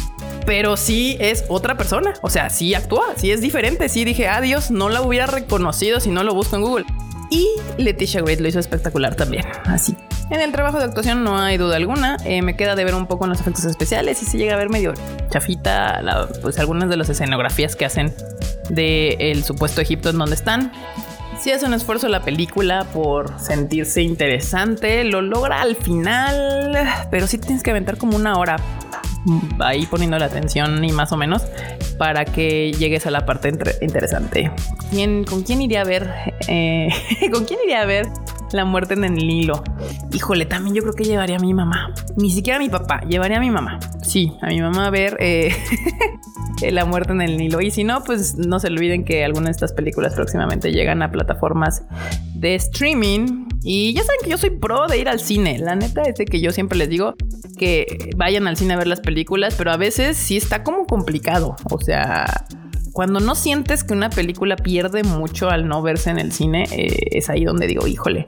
pero 0.44 0.76
sí 0.76 1.18
es 1.20 1.46
otra 1.50 1.78
persona. 1.78 2.14
O 2.24 2.30
sea, 2.30 2.50
sí 2.50 2.74
actúa, 2.74 3.14
sí 3.16 3.32
es 3.32 3.42
diferente. 3.42 3.88
Sí 3.90 4.04
dije, 4.04 4.28
adiós, 4.28 4.72
no 4.72 4.90
la 4.90 5.02
hubiera 5.02 5.28
reconocido 5.28 6.00
si 6.00 6.10
no 6.10 6.24
lo 6.24 6.34
busco 6.34 6.56
en 6.56 6.64
Google. 6.64 6.86
Y 7.30 7.48
Leticia 7.78 8.24
Wright 8.24 8.40
lo 8.40 8.48
hizo 8.48 8.60
espectacular 8.60 9.16
también. 9.16 9.46
Así 9.66 9.96
en 10.32 10.42
el 10.42 10.52
trabajo 10.52 10.80
de 10.80 10.86
actuación 10.86 11.24
no 11.24 11.38
hay 11.38 11.58
duda 11.58 11.76
alguna. 11.76 12.18
Eh, 12.26 12.42
me 12.42 12.56
queda 12.56 12.76
de 12.76 12.86
ver 12.86 12.96
un 12.96 13.06
poco 13.06 13.26
en 13.26 13.32
los 13.32 13.42
efectos 13.42 13.66
especiales 13.66 14.22
y 14.24 14.26
se 14.26 14.38
llega 14.38 14.54
a 14.54 14.58
ver 14.58 14.70
medio 14.70 14.94
chafita, 15.30 16.02
pues 16.42 16.58
algunas 16.58 16.90
de 16.90 16.98
las 16.98 17.10
escenografías 17.10 17.76
que 17.76 17.86
hacen 17.86 18.14
del 18.70 19.18
el 19.20 19.44
supuesto 19.44 19.82
Egipto 19.82 20.10
en 20.10 20.18
donde 20.18 20.36
están. 20.36 20.72
Si 21.40 21.52
hace 21.52 21.66
un 21.66 21.74
esfuerzo 21.74 22.08
la 22.08 22.22
película 22.22 22.86
por 22.94 23.40
sentirse 23.40 24.04
interesante, 24.04 25.04
lo 25.04 25.22
logra 25.22 25.62
al 25.62 25.76
final, 25.76 26.78
pero 27.10 27.28
sí 27.28 27.38
tienes 27.38 27.64
que 27.64 27.72
aventar 27.72 27.98
como 27.98 28.16
una 28.16 28.38
hora 28.38 28.58
ahí 29.60 29.86
poniendo 29.86 30.18
la 30.18 30.26
atención 30.26 30.84
y 30.84 30.92
más 30.92 31.12
o 31.12 31.18
menos 31.18 31.44
para 31.98 32.26
que 32.26 32.72
llegues 32.74 33.06
a 33.06 33.12
la 33.12 33.26
parte 33.26 33.52
interesante. 33.82 34.52
¿Con 35.28 35.44
quién 35.44 35.62
iría 35.62 35.82
a 35.82 35.86
ver? 35.86 36.10
Eh, 36.48 36.90
¿Con 37.32 37.46
quién 37.46 37.60
iría 37.64 37.82
a 37.82 37.86
ver 37.86 38.08
la 38.54 38.66
muerte 38.66 38.94
en 38.94 39.04
el 39.04 39.30
hilo. 39.30 39.64
Híjole, 40.12 40.46
también 40.46 40.76
yo 40.76 40.82
creo 40.82 40.94
que 40.94 41.04
llevaría 41.04 41.38
a 41.38 41.40
mi 41.40 41.54
mamá. 41.54 41.94
Ni 42.18 42.32
siquiera 42.32 42.58
a 42.58 42.62
mi 42.62 42.70
papá, 42.70 43.02
llevaría 43.02 43.38
a 43.38 43.42
mi 43.42 43.52
mamá. 43.52 43.80
Sí, 44.02 44.34
a 44.42 44.48
mi 44.48 44.62
mamá 44.62 44.88
a 44.88 44.90
ver 44.90 45.18
eh, 45.20 45.54
La 46.70 46.86
muerte 46.86 47.14
en 47.14 47.22
el 47.22 47.38
Nilo. 47.38 47.60
Y 47.62 47.72
si 47.72 47.84
no, 47.84 48.04
pues 48.04 48.36
no 48.38 48.60
se 48.60 48.68
olviden 48.68 49.04
que 49.04 49.26
algunas 49.26 49.48
de 49.48 49.52
estas 49.52 49.74
películas 49.74 50.14
próximamente 50.14 50.72
llegan 50.72 51.02
a 51.02 51.12
plataformas 51.12 51.84
de 52.36 52.56
streaming 52.56 53.48
Y 53.64 53.94
ya 53.94 54.04
saben 54.04 54.20
que 54.24 54.30
yo 54.30 54.38
soy 54.38 54.52
pro 54.52 54.86
de 54.88 55.00
ir 55.00 55.10
al 55.10 55.20
cine. 55.20 55.58
La 55.58 55.76
neta 55.76 56.04
es 56.04 56.16
de 56.16 56.26
que 56.26 56.40
yo 56.40 56.52
siempre 56.52 56.78
les 56.78 56.90
digo 56.90 57.16
que 57.58 58.12
vayan 58.16 58.48
al 58.48 58.58
cine 58.58 58.74
a 58.74 58.78
ver 58.78 58.88
las 58.88 59.00
películas, 59.00 59.56
pero 59.58 59.72
a 59.72 59.78
veces 59.78 60.18
sí 60.18 60.38
está 60.38 60.64
como 60.64 60.86
complicado. 60.86 61.56
O 61.72 61.80
sea, 61.80 62.46
cuando 62.92 63.20
no 63.20 63.36
sientes 63.36 63.84
que 63.84 63.94
una 63.94 64.10
película 64.10 64.56
pierde 64.56 65.04
mucho 65.04 65.50
al 65.50 65.68
no 65.68 65.82
verse 65.82 66.10
en 66.10 66.20
el 66.20 66.32
cine, 66.32 66.66
eh, 66.72 67.18
es 67.18 67.30
ahí 67.30 67.46
donde 67.46 67.68
digo, 67.68 67.88
híjole, 67.88 68.26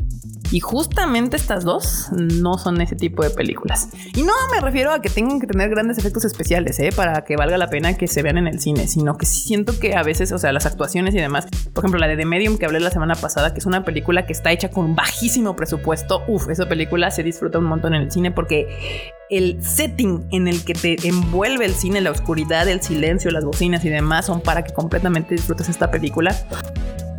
y 0.53 0.60
justamente 0.60 1.36
estas 1.36 1.63
dos 1.63 2.10
no 2.12 2.60
son 2.60 2.79
ese 2.79 2.95
tipo 2.95 3.24
de 3.24 3.31
películas. 3.31 3.89
Y 4.15 4.22
no 4.22 4.33
me 4.53 4.62
refiero 4.62 4.91
a 4.91 5.01
que 5.01 5.10
tengan 5.10 5.39
que 5.39 5.48
tener 5.48 5.67
grandes 5.72 5.98
efectos 5.98 6.25
especiales, 6.25 6.79
¿eh? 6.79 6.91
Para 6.95 7.24
que 7.24 7.36
valga 7.36 7.57
la 7.57 7.72
pena 7.72 7.98
que 7.98 8.07
se 8.07 8.22
vean 8.22 8.38
en 8.38 8.45
el 8.45 8.60
cine, 8.60 8.88
sino 8.88 9.17
que 9.17 9.25
siento 9.25 9.79
que 9.79 9.95
a 9.95 10.03
veces, 10.03 10.31
o 10.31 10.38
sea, 10.38 10.51
las 10.51 10.67
actuaciones 10.67 11.15
y 11.15 11.17
demás, 11.17 11.48
por 11.74 11.83
ejemplo, 11.83 12.00
la 12.00 12.07
de 12.07 12.17
The 12.17 12.25
Medium 12.25 12.60
que 12.60 12.67
hablé 12.67 12.79
la 12.79 12.91
semana 12.91 13.15
pasada, 13.15 13.51
que 13.51 13.62
es 13.62 13.65
una 13.65 13.83
película 13.83 14.27
que 14.27 14.33
está 14.33 14.51
hecha 14.51 14.69
con 14.69 14.95
bajísimo 14.95 15.55
presupuesto, 15.55 16.22
uff, 16.27 16.48
esa 16.50 16.69
película 16.69 17.10
se 17.10 17.24
disfruta 17.24 17.57
un 17.57 17.65
montón 17.65 17.95
en 17.95 18.03
el 18.03 18.12
cine 18.12 18.29
porque 18.29 19.10
el 19.31 19.63
setting 19.63 20.27
en 20.31 20.48
el 20.48 20.63
que 20.63 20.75
te 20.75 21.07
envuelve 21.07 21.65
el 21.65 21.74
cine, 21.74 22.00
la 22.00 22.12
oscuridad, 22.12 22.67
el 22.67 22.83
silencio, 22.83 23.31
las 23.31 23.43
bocinas 23.43 23.83
y 23.86 23.89
demás 23.89 24.27
son 24.27 24.39
para 24.39 24.63
que 24.63 24.72
completamente 24.72 25.33
disfrutes 25.33 25.67
esta 25.67 25.89
película. 25.89 26.36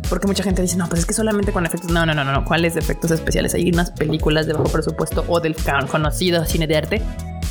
Porque 0.09 0.27
mucha 0.27 0.43
gente 0.43 0.61
dice, 0.61 0.77
no, 0.77 0.87
pues 0.87 1.01
es 1.01 1.05
que 1.05 1.13
solamente 1.13 1.51
con 1.51 1.65
efectos. 1.65 1.91
No, 1.91 2.05
no, 2.05 2.13
no, 2.13 2.23
no. 2.23 2.45
¿Cuáles 2.45 2.75
efectos 2.75 3.11
especiales? 3.11 3.53
Hay 3.53 3.69
unas 3.69 3.91
películas 3.91 4.45
de 4.47 4.53
bajo 4.53 4.65
presupuesto 4.65 5.25
o 5.27 5.39
del 5.39 5.55
conocido 5.89 6.45
cine 6.45 6.67
de 6.67 6.77
arte 6.77 7.01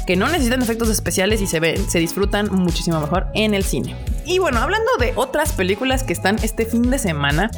que 0.06 0.16
no 0.16 0.28
necesitan 0.28 0.62
efectos 0.62 0.90
especiales 0.90 1.40
y 1.40 1.46
se 1.46 1.60
ven, 1.60 1.88
se 1.88 1.98
disfrutan 1.98 2.48
muchísimo 2.52 3.00
mejor 3.00 3.26
en 3.34 3.54
el 3.54 3.64
cine. 3.64 3.96
Y 4.26 4.38
bueno, 4.38 4.60
hablando 4.60 4.90
de 4.98 5.12
otras 5.16 5.52
películas 5.52 6.02
que 6.02 6.12
están 6.12 6.36
este 6.42 6.66
fin 6.66 6.90
de 6.90 6.98
semana, 6.98 7.50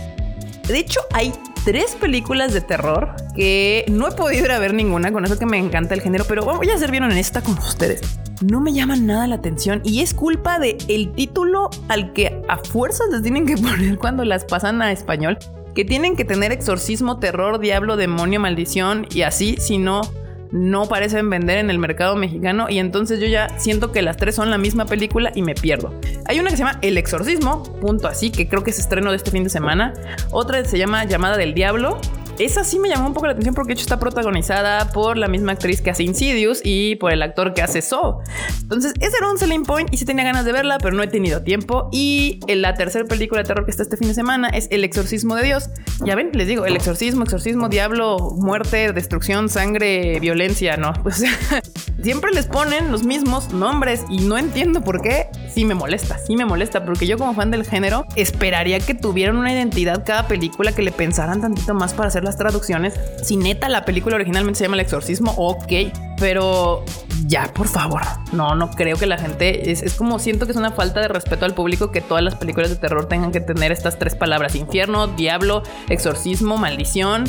de 0.68 0.78
hecho 0.78 1.00
hay 1.12 1.32
tres 1.66 1.96
películas 1.96 2.52
de 2.52 2.60
terror 2.60 3.16
que 3.34 3.84
no 3.90 4.06
he 4.06 4.12
podido 4.12 4.44
ir 4.44 4.52
a 4.52 4.60
ver 4.60 4.72
ninguna, 4.72 5.10
con 5.10 5.24
eso 5.24 5.36
que 5.36 5.46
me 5.46 5.58
encanta 5.58 5.94
el 5.94 6.00
género, 6.00 6.24
pero 6.28 6.44
voy 6.44 6.70
a 6.70 6.78
ser 6.78 6.92
bien 6.92 7.02
honesta 7.02 7.42
con 7.42 7.58
ustedes. 7.58 8.20
No 8.40 8.60
me 8.60 8.72
llaman 8.72 9.04
nada 9.04 9.26
la 9.26 9.34
atención 9.34 9.80
y 9.82 10.00
es 10.00 10.14
culpa 10.14 10.60
de 10.60 10.78
el 10.86 11.10
título 11.12 11.70
al 11.88 12.12
que 12.12 12.40
a 12.46 12.58
fuerzas 12.58 13.08
les 13.10 13.22
tienen 13.22 13.46
que 13.46 13.56
poner 13.56 13.98
cuando 13.98 14.24
las 14.24 14.44
pasan 14.44 14.80
a 14.80 14.92
español, 14.92 15.38
que 15.74 15.84
tienen 15.84 16.14
que 16.14 16.24
tener 16.24 16.52
exorcismo, 16.52 17.18
terror, 17.18 17.58
diablo, 17.58 17.96
demonio, 17.96 18.38
maldición 18.38 19.08
y 19.10 19.22
así, 19.22 19.56
si 19.58 19.78
no 19.78 20.02
no 20.50 20.86
parecen 20.86 21.28
vender 21.30 21.58
en 21.58 21.70
el 21.70 21.78
mercado 21.78 22.16
mexicano 22.16 22.66
y 22.68 22.78
entonces 22.78 23.20
yo 23.20 23.26
ya 23.26 23.48
siento 23.58 23.92
que 23.92 24.02
las 24.02 24.16
tres 24.16 24.34
son 24.34 24.50
la 24.50 24.58
misma 24.58 24.86
película 24.86 25.32
y 25.34 25.42
me 25.42 25.54
pierdo. 25.54 25.92
Hay 26.26 26.40
una 26.40 26.50
que 26.50 26.56
se 26.56 26.64
llama 26.64 26.78
El 26.82 26.98
Exorcismo, 26.98 27.62
punto 27.80 28.08
así, 28.08 28.30
que 28.30 28.48
creo 28.48 28.62
que 28.62 28.70
es 28.70 28.78
estreno 28.78 29.10
de 29.10 29.16
este 29.16 29.30
fin 29.30 29.44
de 29.44 29.50
semana. 29.50 29.94
Otra 30.30 30.64
se 30.64 30.78
llama 30.78 31.04
Llamada 31.04 31.36
del 31.36 31.54
Diablo 31.54 31.98
esa 32.38 32.64
sí 32.64 32.78
me 32.78 32.88
llamó 32.88 33.06
un 33.08 33.14
poco 33.14 33.26
la 33.26 33.32
atención 33.32 33.54
porque 33.54 33.68
de 33.68 33.74
hecho 33.74 33.82
está 33.82 33.98
protagonizada 33.98 34.90
por 34.92 35.16
la 35.16 35.28
misma 35.28 35.52
actriz 35.52 35.80
que 35.80 35.90
hace 35.90 36.02
Insidious 36.02 36.60
y 36.64 36.96
por 36.96 37.12
el 37.12 37.22
actor 37.22 37.54
que 37.54 37.62
hace 37.62 37.82
So. 37.82 38.20
Entonces, 38.62 38.94
ese 39.00 39.16
era 39.18 39.30
un 39.30 39.38
selling 39.38 39.64
point 39.64 39.92
y 39.92 39.96
sí 39.96 40.04
tenía 40.04 40.24
ganas 40.24 40.44
de 40.44 40.52
verla, 40.52 40.78
pero 40.78 40.96
no 40.96 41.02
he 41.02 41.08
tenido 41.08 41.42
tiempo. 41.42 41.88
Y 41.92 42.40
la 42.48 42.74
tercera 42.74 43.04
película 43.04 43.42
de 43.42 43.48
terror 43.48 43.64
que 43.64 43.70
está 43.70 43.82
este 43.82 43.96
fin 43.96 44.08
de 44.08 44.14
semana 44.14 44.48
es 44.48 44.68
El 44.70 44.84
exorcismo 44.84 45.34
de 45.34 45.44
Dios. 45.44 45.70
Ya 46.04 46.14
ven, 46.14 46.30
les 46.32 46.48
digo, 46.48 46.66
el 46.66 46.76
exorcismo, 46.76 47.24
exorcismo, 47.24 47.68
diablo, 47.68 48.18
muerte, 48.36 48.92
destrucción, 48.92 49.48
sangre, 49.48 50.18
violencia, 50.20 50.76
¿no? 50.76 50.92
siempre 52.06 52.30
les 52.30 52.46
ponen 52.46 52.92
los 52.92 53.02
mismos 53.02 53.52
nombres 53.52 54.04
y 54.08 54.18
no 54.18 54.38
entiendo 54.38 54.80
por 54.80 55.02
qué. 55.02 55.26
Sí 55.52 55.64
me 55.64 55.74
molesta, 55.74 56.16
sí 56.24 56.36
me 56.36 56.44
molesta, 56.44 56.84
porque 56.84 57.04
yo 57.04 57.18
como 57.18 57.34
fan 57.34 57.50
del 57.50 57.66
género 57.66 58.06
esperaría 58.14 58.78
que 58.78 58.94
tuvieran 58.94 59.36
una 59.36 59.52
identidad 59.52 60.04
cada 60.06 60.28
película, 60.28 60.70
que 60.70 60.82
le 60.82 60.92
pensaran 60.92 61.40
tantito 61.40 61.74
más 61.74 61.94
para 61.94 62.06
hacer 62.06 62.22
las 62.22 62.36
traducciones. 62.36 62.94
Si 63.24 63.36
neta 63.36 63.68
la 63.68 63.84
película 63.84 64.14
originalmente 64.14 64.58
se 64.58 64.66
llama 64.66 64.76
El 64.76 64.82
Exorcismo, 64.82 65.34
ok, 65.36 65.90
pero 66.20 66.84
ya, 67.26 67.52
por 67.54 67.68
favor. 67.68 68.02
No, 68.32 68.54
no 68.54 68.70
creo 68.70 68.96
que 68.96 69.06
la 69.06 69.18
gente 69.18 69.70
es, 69.70 69.94
como 69.94 70.18
siento 70.18 70.46
que 70.46 70.52
es 70.52 70.58
una 70.58 70.72
falta 70.72 71.00
de 71.00 71.08
respeto 71.08 71.44
al 71.44 71.54
público 71.54 71.90
que 71.90 72.00
todas 72.00 72.22
las 72.22 72.34
películas 72.34 72.70
de 72.70 72.76
terror 72.76 73.06
tengan 73.08 73.32
que 73.32 73.40
tener 73.40 73.72
estas 73.72 73.98
tres 73.98 74.14
palabras: 74.14 74.54
infierno, 74.54 75.06
diablo, 75.06 75.62
exorcismo, 75.88 76.56
maldición 76.56 77.24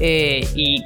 eh, 0.00 0.46
y 0.54 0.84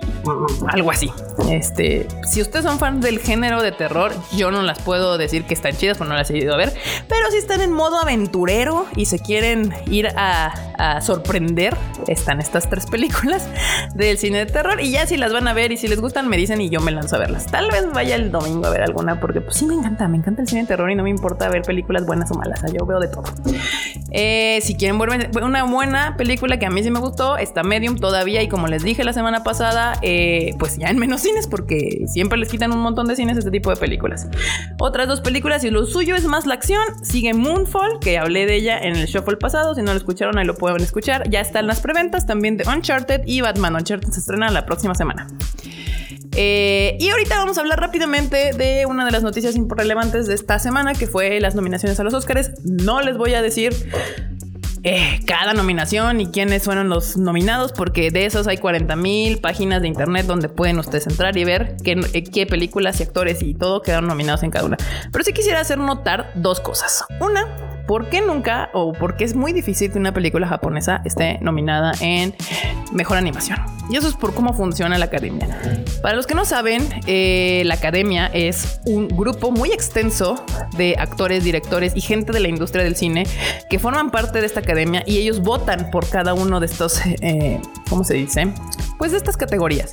algo 0.68 0.90
así. 0.90 1.10
Este, 1.50 2.06
si 2.30 2.40
ustedes 2.40 2.64
son 2.64 2.78
fans 2.78 3.02
del 3.02 3.18
género 3.18 3.62
de 3.62 3.72
terror, 3.72 4.12
yo 4.36 4.50
no 4.50 4.62
las 4.62 4.78
puedo 4.80 5.18
decir 5.18 5.44
que 5.44 5.54
están 5.54 5.76
chidas, 5.76 5.98
porque 5.98 6.10
no 6.10 6.16
las 6.16 6.30
he 6.30 6.38
ido 6.38 6.54
a 6.54 6.56
ver, 6.56 6.72
pero 7.08 7.30
si 7.30 7.38
están 7.38 7.60
en 7.60 7.72
modo 7.72 7.98
aventurero 7.98 8.86
y 8.96 9.06
se 9.06 9.18
quieren 9.18 9.74
ir 9.90 10.08
a, 10.16 10.54
a 10.78 11.00
sorprender, 11.00 11.76
están 12.08 12.40
estas 12.40 12.70
tres 12.70 12.86
películas 12.86 13.46
del 13.94 14.18
cine 14.18 14.38
de 14.38 14.46
terror 14.46 14.80
y 14.80 14.92
ya 14.92 15.06
si 15.06 15.16
las 15.16 15.32
van 15.32 15.48
a 15.48 15.52
ver 15.52 15.72
y 15.72 15.76
si 15.76 15.88
les 15.88 16.00
gustan 16.00 16.28
me 16.28 16.36
dicen 16.36 16.60
y 16.60 16.70
yo 16.70 16.80
me 16.80 16.92
lanzo 16.92 17.16
a 17.16 17.18
verlas. 17.18 17.46
Tal 17.46 17.70
vez 17.70 17.90
vaya 17.92 18.14
el 18.14 18.30
domingo 18.30 18.43
a 18.44 18.70
ver 18.70 18.82
alguna 18.82 19.20
porque 19.20 19.40
pues 19.40 19.56
sí 19.56 19.66
me 19.66 19.74
encanta, 19.74 20.08
me 20.08 20.16
encanta 20.16 20.42
el 20.42 20.48
cine 20.48 20.62
de 20.62 20.68
terror 20.68 20.90
y 20.90 20.94
no 20.94 21.02
me 21.02 21.10
importa 21.10 21.48
ver 21.48 21.62
películas 21.62 22.06
buenas 22.06 22.30
o 22.30 22.34
malas, 22.34 22.62
yo 22.72 22.86
veo 22.86 23.00
de 23.00 23.08
todo. 23.08 23.24
Eh, 24.10 24.60
si 24.62 24.76
quieren 24.76 24.98
ver 24.98 25.42
una 25.42 25.64
buena 25.64 26.16
película 26.16 26.58
que 26.58 26.66
a 26.66 26.70
mí 26.70 26.82
sí 26.82 26.90
me 26.90 27.00
gustó, 27.00 27.36
está 27.36 27.62
Medium 27.62 27.96
todavía 27.96 28.42
y 28.42 28.48
como 28.48 28.66
les 28.66 28.82
dije 28.82 29.04
la 29.04 29.12
semana 29.12 29.42
pasada, 29.42 29.94
eh, 30.02 30.54
pues 30.58 30.78
ya 30.78 30.88
en 30.88 30.98
menos 30.98 31.22
cines 31.22 31.46
porque 31.46 32.04
siempre 32.06 32.38
les 32.38 32.48
quitan 32.48 32.72
un 32.72 32.80
montón 32.80 33.06
de 33.06 33.16
cines 33.16 33.36
este 33.36 33.50
tipo 33.50 33.70
de 33.70 33.76
películas. 33.76 34.28
Otras 34.78 35.08
dos 35.08 35.20
películas 35.20 35.64
y 35.64 35.70
lo 35.70 35.86
suyo 35.86 36.14
es 36.14 36.24
más 36.24 36.46
la 36.46 36.54
acción, 36.54 36.82
sigue 37.02 37.34
Moonfall, 37.34 37.98
que 38.00 38.18
hablé 38.18 38.46
de 38.46 38.56
ella 38.56 38.78
en 38.78 38.96
el 38.96 39.06
shuffle 39.06 39.36
pasado, 39.36 39.74
si 39.74 39.82
no 39.82 39.92
lo 39.92 39.98
escucharon 39.98 40.38
ahí 40.38 40.44
lo 40.44 40.54
pueden 40.54 40.82
escuchar, 40.82 41.28
ya 41.28 41.40
están 41.40 41.66
las 41.66 41.80
preventas 41.80 42.26
también 42.26 42.56
de 42.56 42.64
Uncharted 42.68 43.22
y 43.26 43.40
Batman 43.40 43.76
Uncharted 43.76 44.10
se 44.10 44.20
estrena 44.20 44.50
la 44.50 44.66
próxima 44.66 44.94
semana. 44.94 45.26
Eh, 46.36 46.96
y 47.00 47.10
ahorita 47.10 47.38
vamos 47.38 47.58
a 47.58 47.60
hablar 47.60 47.80
rápidamente 47.80 48.52
de 48.52 48.86
una 48.86 49.04
de 49.04 49.10
las 49.10 49.22
noticias 49.22 49.54
relevantes 49.68 50.26
de 50.26 50.34
esta 50.34 50.58
semana, 50.58 50.94
que 50.94 51.06
fue 51.06 51.40
las 51.40 51.54
nominaciones 51.54 51.98
a 52.00 52.04
los 52.04 52.14
Oscars. 52.14 52.52
No 52.64 53.00
les 53.00 53.16
voy 53.16 53.34
a 53.34 53.42
decir 53.42 53.74
eh, 54.86 55.20
cada 55.26 55.54
nominación 55.54 56.20
y 56.20 56.26
quiénes 56.26 56.64
fueron 56.64 56.90
los 56.90 57.16
nominados, 57.16 57.72
porque 57.72 58.10
de 58.10 58.26
esos 58.26 58.46
hay 58.46 58.58
40 58.58 58.94
mil 58.96 59.38
páginas 59.38 59.80
de 59.80 59.88
internet 59.88 60.26
donde 60.26 60.50
pueden 60.50 60.78
ustedes 60.78 61.06
entrar 61.06 61.34
y 61.38 61.44
ver 61.44 61.76
eh, 61.84 62.24
qué, 62.24 62.46
películas 62.46 63.00
y 63.00 63.04
actores 63.04 63.42
y 63.42 63.54
todo 63.54 63.80
quedaron 63.80 64.08
nominados 64.08 64.42
en 64.42 64.50
cada 64.50 64.66
una. 64.66 64.76
Pero 65.10 65.24
sí 65.24 65.32
quisiera 65.32 65.60
hacer 65.60 65.78
notar 65.78 66.32
dos 66.34 66.60
cosas. 66.60 67.02
Una, 67.18 67.73
¿por 67.86 68.08
qué 68.08 68.20
nunca 68.20 68.70
o 68.72 68.92
por 68.92 69.16
qué 69.16 69.24
es 69.24 69.34
muy 69.34 69.52
difícil 69.52 69.92
que 69.92 69.98
una 69.98 70.12
película 70.12 70.46
japonesa 70.46 71.02
esté 71.04 71.38
nominada 71.40 71.92
en 72.00 72.34
mejor 72.92 73.16
animación? 73.16 73.58
Y 73.90 73.96
eso 73.96 74.08
es 74.08 74.14
por 74.14 74.34
cómo 74.34 74.54
funciona 74.54 74.96
la 74.98 75.04
academia. 75.06 75.46
Para 76.00 76.16
los 76.16 76.26
que 76.26 76.34
no 76.34 76.44
saben, 76.44 76.88
eh, 77.06 77.62
la 77.66 77.74
academia 77.74 78.30
es 78.32 78.80
un 78.86 79.08
grupo 79.08 79.50
muy 79.50 79.72
extenso 79.72 80.42
de 80.76 80.96
actores, 80.98 81.44
directores 81.44 81.92
y 81.94 82.00
gente 82.00 82.32
de 82.32 82.40
la 82.40 82.48
industria 82.48 82.82
del 82.82 82.96
cine 82.96 83.26
que 83.68 83.78
forman 83.78 84.10
parte 84.10 84.40
de 84.40 84.46
esta 84.46 84.60
academia 84.60 85.02
y 85.06 85.18
ellos 85.18 85.40
votan 85.40 85.90
por 85.90 86.08
cada 86.08 86.34
uno 86.34 86.60
de 86.60 86.66
estos, 86.66 87.00
eh, 87.20 87.60
¿cómo 87.88 88.04
se 88.04 88.14
dice? 88.14 88.52
Pues 88.98 89.12
de 89.12 89.18
estas 89.18 89.36
categorías. 89.36 89.92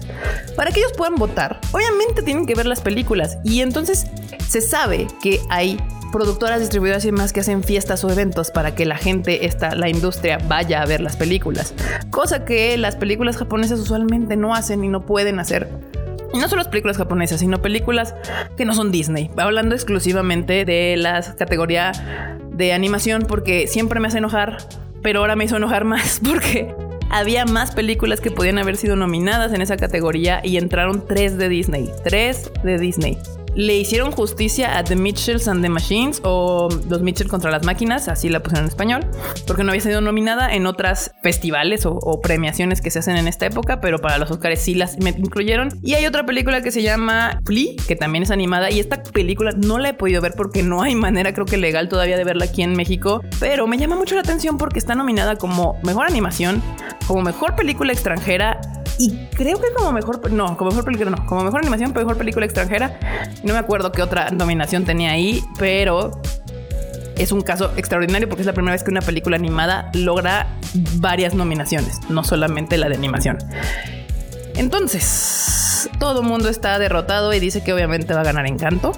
Para 0.55 0.71
que 0.71 0.79
ellos 0.79 0.93
puedan 0.95 1.15
votar, 1.15 1.59
obviamente 1.71 2.21
tienen 2.21 2.45
que 2.45 2.55
ver 2.55 2.65
las 2.65 2.81
películas 2.81 3.37
y 3.43 3.61
entonces 3.61 4.05
se 4.47 4.61
sabe 4.61 5.07
que 5.21 5.39
hay 5.49 5.77
productoras, 6.11 6.59
distribuidoras 6.59 7.03
y 7.05 7.07
demás 7.07 7.33
que 7.33 7.39
hacen 7.39 7.63
fiestas 7.63 8.03
o 8.03 8.09
eventos 8.09 8.51
para 8.51 8.75
que 8.75 8.85
la 8.85 8.97
gente, 8.97 9.45
esta, 9.45 9.75
la 9.75 9.89
industria, 9.89 10.37
vaya 10.47 10.81
a 10.81 10.85
ver 10.85 11.01
las 11.01 11.15
películas. 11.15 11.73
Cosa 12.11 12.45
que 12.45 12.77
las 12.77 12.95
películas 12.95 13.37
japonesas 13.37 13.79
usualmente 13.79 14.35
no 14.35 14.53
hacen 14.53 14.83
y 14.83 14.89
no 14.89 15.05
pueden 15.05 15.39
hacer. 15.39 15.69
Y 16.33 16.37
no 16.37 16.47
solo 16.47 16.61
las 16.61 16.69
películas 16.69 16.97
japonesas, 16.97 17.39
sino 17.39 17.61
películas 17.61 18.15
que 18.55 18.65
no 18.65 18.73
son 18.73 18.91
Disney. 18.91 19.29
Hablando 19.37 19.75
exclusivamente 19.75 20.63
de 20.65 20.95
la 20.97 21.21
categoría 21.35 21.91
de 22.51 22.73
animación, 22.73 23.23
porque 23.27 23.67
siempre 23.67 23.99
me 23.99 24.07
hace 24.07 24.19
enojar, 24.19 24.57
pero 25.01 25.19
ahora 25.19 25.35
me 25.35 25.45
hizo 25.45 25.57
enojar 25.57 25.83
más 25.85 26.21
porque 26.23 26.75
había 27.11 27.45
más 27.45 27.71
películas 27.73 28.21
que 28.21 28.31
podían 28.31 28.57
haber 28.57 28.77
sido 28.77 28.95
nominadas 28.95 29.53
en 29.53 29.61
esa 29.61 29.77
categoría 29.77 30.41
y 30.43 30.57
entraron 30.57 31.05
tres 31.05 31.37
de 31.37 31.49
Disney. 31.49 31.89
Tres 32.03 32.51
de 32.63 32.77
Disney 32.77 33.17
le 33.55 33.75
hicieron 33.75 34.11
justicia 34.11 34.77
a 34.77 34.83
The 34.83 34.95
Mitchells 34.95 35.47
and 35.47 35.61
the 35.61 35.69
Machines 35.69 36.21
o 36.23 36.69
Los 36.89 37.01
Mitchell 37.01 37.27
contra 37.27 37.51
las 37.51 37.65
máquinas, 37.65 38.07
así 38.07 38.29
la 38.29 38.41
pusieron 38.41 38.65
en 38.65 38.69
español, 38.69 39.07
porque 39.45 39.63
no 39.63 39.71
había 39.71 39.81
sido 39.81 40.01
nominada 40.01 40.53
en 40.53 40.65
otras 40.65 41.11
festivales 41.21 41.85
o, 41.85 42.21
premiaciones 42.21 42.81
que 42.81 42.91
se 42.91 42.99
hacen 42.99 43.17
en 43.17 43.27
esta 43.27 43.45
época, 43.45 43.81
pero 43.81 43.99
para 43.99 44.17
los 44.17 44.29
Oscars 44.29 44.61
sí 44.61 44.75
las 44.75 44.97
incluyeron. 44.97 45.69
Y 45.81 45.95
hay 45.95 46.05
otra 46.05 46.25
película 46.25 46.61
que 46.61 46.71
se 46.71 46.81
llama 46.81 47.39
Flea, 47.45 47.73
que 47.87 47.95
también 47.95 48.23
es 48.23 48.31
animada, 48.31 48.69
y 48.69 48.79
esta 48.79 49.01
película 49.01 49.51
no 49.51 49.79
la 49.79 49.89
he 49.89 49.93
podido 49.93 50.21
ver 50.21 50.33
porque 50.35 50.63
no 50.63 50.81
hay 50.81 50.95
manera, 50.95 51.33
creo 51.33 51.45
que 51.45 51.57
legal 51.57 51.89
todavía 51.89 52.17
de 52.17 52.23
verla 52.23 52.45
aquí 52.45 52.61
en 52.61 52.75
México, 52.75 53.21
pero 53.39 53.67
me 53.67 53.77
llama 53.77 53.95
mucho 53.95 54.15
la 54.15 54.21
atención 54.21 54.57
porque 54.57 54.79
está 54.79 54.95
nominada 54.95 55.35
como 55.35 55.79
mejor 55.83 56.07
animación, 56.07 56.61
como 57.07 57.21
mejor 57.21 57.55
película 57.55 57.91
extranjera 57.91 58.59
y 58.97 59.27
creo 59.35 59.59
que 59.59 59.71
como 59.75 59.91
mejor, 59.91 60.31
no, 60.31 60.57
como 60.57 60.71
mejor 60.71 60.85
película, 60.85 61.11
no, 61.11 61.25
como 61.25 61.43
mejor 61.43 61.61
animación, 61.61 61.93
pero 61.93 62.05
mejor 62.05 62.17
película 62.17 62.45
extranjera. 62.45 62.99
No 63.43 63.53
me 63.53 63.59
acuerdo 63.59 63.91
qué 63.91 64.01
otra 64.01 64.29
nominación 64.29 64.85
tenía 64.85 65.11
ahí, 65.11 65.43
pero 65.57 66.11
es 67.17 67.31
un 67.31 67.41
caso 67.41 67.71
extraordinario 67.77 68.27
porque 68.27 68.41
es 68.41 68.47
la 68.47 68.53
primera 68.53 68.73
vez 68.73 68.83
que 68.83 68.91
una 68.91 69.01
película 69.01 69.35
animada 69.35 69.91
logra 69.93 70.47
varias 70.95 71.33
nominaciones, 71.33 71.99
no 72.09 72.23
solamente 72.23 72.77
la 72.77 72.89
de 72.89 72.95
animación. 72.95 73.37
Entonces, 74.55 75.89
todo 75.99 76.21
el 76.21 76.27
mundo 76.27 76.49
está 76.49 76.77
derrotado 76.79 77.33
y 77.33 77.39
dice 77.39 77.63
que 77.63 77.73
obviamente 77.73 78.13
va 78.13 78.21
a 78.21 78.23
ganar 78.23 78.47
Encanto. 78.47 78.93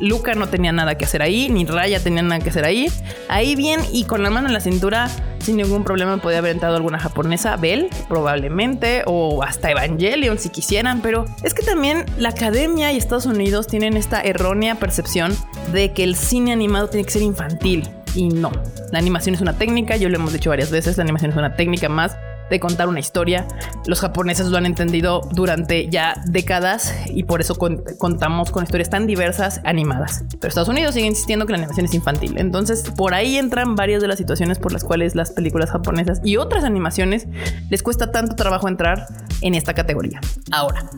Luca 0.00 0.34
no 0.34 0.48
tenía 0.48 0.72
nada 0.72 0.96
que 0.96 1.04
hacer 1.04 1.22
ahí, 1.22 1.48
ni 1.48 1.64
Raya 1.64 2.02
tenía 2.02 2.22
nada 2.22 2.40
que 2.40 2.50
hacer 2.50 2.64
ahí. 2.64 2.88
Ahí 3.28 3.54
bien 3.54 3.80
y 3.92 4.04
con 4.04 4.22
la 4.22 4.30
mano 4.30 4.48
en 4.48 4.54
la 4.54 4.60
cintura, 4.60 5.08
sin 5.42 5.56
ningún 5.56 5.84
problema, 5.84 6.16
podía 6.18 6.38
haber 6.38 6.52
entrado 6.52 6.76
alguna 6.76 6.98
japonesa, 6.98 7.56
Bell, 7.56 7.88
probablemente, 8.08 9.02
o 9.06 9.42
hasta 9.42 9.70
Evangelion 9.70 10.38
si 10.38 10.48
quisieran, 10.48 11.00
pero 11.02 11.24
es 11.42 11.54
que 11.54 11.62
también 11.62 12.04
la 12.18 12.30
academia 12.30 12.92
y 12.92 12.96
Estados 12.96 13.26
Unidos 13.26 13.66
tienen 13.66 13.96
esta 13.96 14.20
errónea 14.20 14.76
percepción 14.76 15.36
de 15.72 15.92
que 15.92 16.04
el 16.04 16.16
cine 16.16 16.52
animado 16.52 16.88
tiene 16.88 17.04
que 17.04 17.10
ser 17.10 17.22
infantil. 17.22 17.88
Y 18.14 18.28
no, 18.28 18.52
la 18.90 18.98
animación 18.98 19.34
es 19.34 19.40
una 19.40 19.56
técnica, 19.56 19.96
yo 19.96 20.08
lo 20.08 20.16
hemos 20.16 20.32
dicho 20.32 20.50
varias 20.50 20.70
veces, 20.70 20.96
la 20.98 21.02
animación 21.02 21.30
es 21.30 21.36
una 21.36 21.56
técnica 21.56 21.88
más 21.88 22.16
de 22.52 22.60
contar 22.60 22.86
una 22.86 23.00
historia. 23.00 23.48
Los 23.86 24.00
japoneses 24.00 24.48
lo 24.48 24.58
han 24.58 24.66
entendido 24.66 25.22
durante 25.32 25.88
ya 25.88 26.22
décadas 26.26 26.94
y 27.06 27.22
por 27.22 27.40
eso 27.40 27.56
contamos 27.56 28.50
con 28.50 28.64
historias 28.64 28.90
tan 28.90 29.06
diversas 29.06 29.62
animadas. 29.64 30.22
Pero 30.38 30.48
Estados 30.48 30.68
Unidos 30.68 30.94
sigue 30.94 31.06
insistiendo 31.06 31.46
que 31.46 31.52
la 31.52 31.58
animación 31.58 31.86
es 31.86 31.94
infantil. 31.94 32.34
Entonces, 32.36 32.84
por 32.94 33.14
ahí 33.14 33.38
entran 33.38 33.74
varias 33.74 34.02
de 34.02 34.08
las 34.08 34.18
situaciones 34.18 34.58
por 34.58 34.70
las 34.70 34.84
cuales 34.84 35.14
las 35.14 35.30
películas 35.30 35.70
japonesas 35.70 36.20
y 36.22 36.36
otras 36.36 36.62
animaciones 36.64 37.26
les 37.70 37.82
cuesta 37.82 38.12
tanto 38.12 38.36
trabajo 38.36 38.68
entrar 38.68 39.06
en 39.40 39.54
esta 39.54 39.72
categoría. 39.72 40.20
Ahora, 40.50 40.90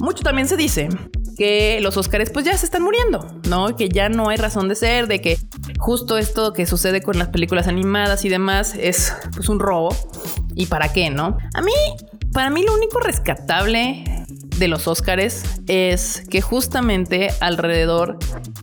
mucho 0.00 0.24
también 0.24 0.48
se 0.48 0.56
dice 0.56 0.88
que 1.36 1.78
los 1.82 1.96
Oscars 1.98 2.30
pues 2.30 2.46
ya 2.46 2.56
se 2.56 2.64
están 2.64 2.82
muriendo, 2.82 3.26
¿no? 3.48 3.76
Que 3.76 3.90
ya 3.90 4.08
no 4.08 4.30
hay 4.30 4.38
razón 4.38 4.68
de 4.68 4.76
ser, 4.76 5.08
de 5.08 5.20
que 5.20 5.38
justo 5.78 6.16
esto 6.16 6.54
que 6.54 6.64
sucede 6.64 7.02
con 7.02 7.18
las 7.18 7.28
películas 7.28 7.68
animadas 7.68 8.24
y 8.24 8.30
demás 8.30 8.74
es 8.78 9.14
pues 9.34 9.50
un 9.50 9.60
robo. 9.60 9.94
¿Y 10.54 10.66
para 10.66 10.92
qué, 10.92 11.10
no? 11.10 11.38
A 11.54 11.62
mí, 11.62 11.72
para 12.32 12.50
mí 12.50 12.64
lo 12.64 12.74
único 12.74 13.00
rescatable 13.00 14.04
de 14.58 14.68
los 14.68 14.86
Óscares 14.86 15.42
es 15.66 16.24
que 16.30 16.40
justamente 16.40 17.30
alrededor 17.40 18.18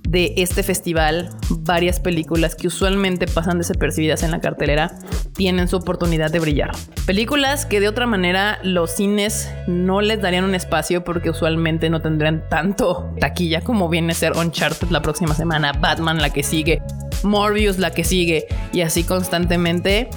de 0.08 0.34
este 0.38 0.63
festival 0.63 1.29
varias 1.50 2.00
películas 2.00 2.55
que 2.55 2.67
usualmente 2.67 3.27
pasan 3.27 3.58
desapercibidas 3.58 4.24
en 4.24 4.31
la 4.31 4.39
cartelera 4.39 4.98
tienen 5.36 5.67
su 5.67 5.77
oportunidad 5.77 6.31
de 6.31 6.39
brillar. 6.39 6.72
Películas 7.05 7.65
que 7.65 7.79
de 7.79 7.88
otra 7.88 8.08
manera 8.08 8.60
los 8.63 8.91
cines 8.91 9.51
no 9.67 10.01
les 10.01 10.22
darían 10.22 10.46
un 10.46 10.55
espacio 10.55 11.03
porque 11.03 11.29
usualmente 11.29 11.89
no 11.89 12.01
tendrían 12.01 12.43
tanto 12.50 13.13
taquilla 13.19 13.62
como 13.62 13.89
viene 13.89 14.13
a 14.13 14.15
ser 14.15 14.38
Uncharted 14.38 14.89
la 14.89 15.01
próxima 15.01 15.36
semana, 15.36 15.74
Batman 15.74 16.22
la 16.22 16.31
que 16.31 16.43
sigue, 16.43 16.81
Morbius 17.24 17.77
la 17.77 17.91
que 17.91 18.03
sigue 18.03 18.48
y 18.72 18.81
así 18.81 19.03
constantemente 19.03 20.10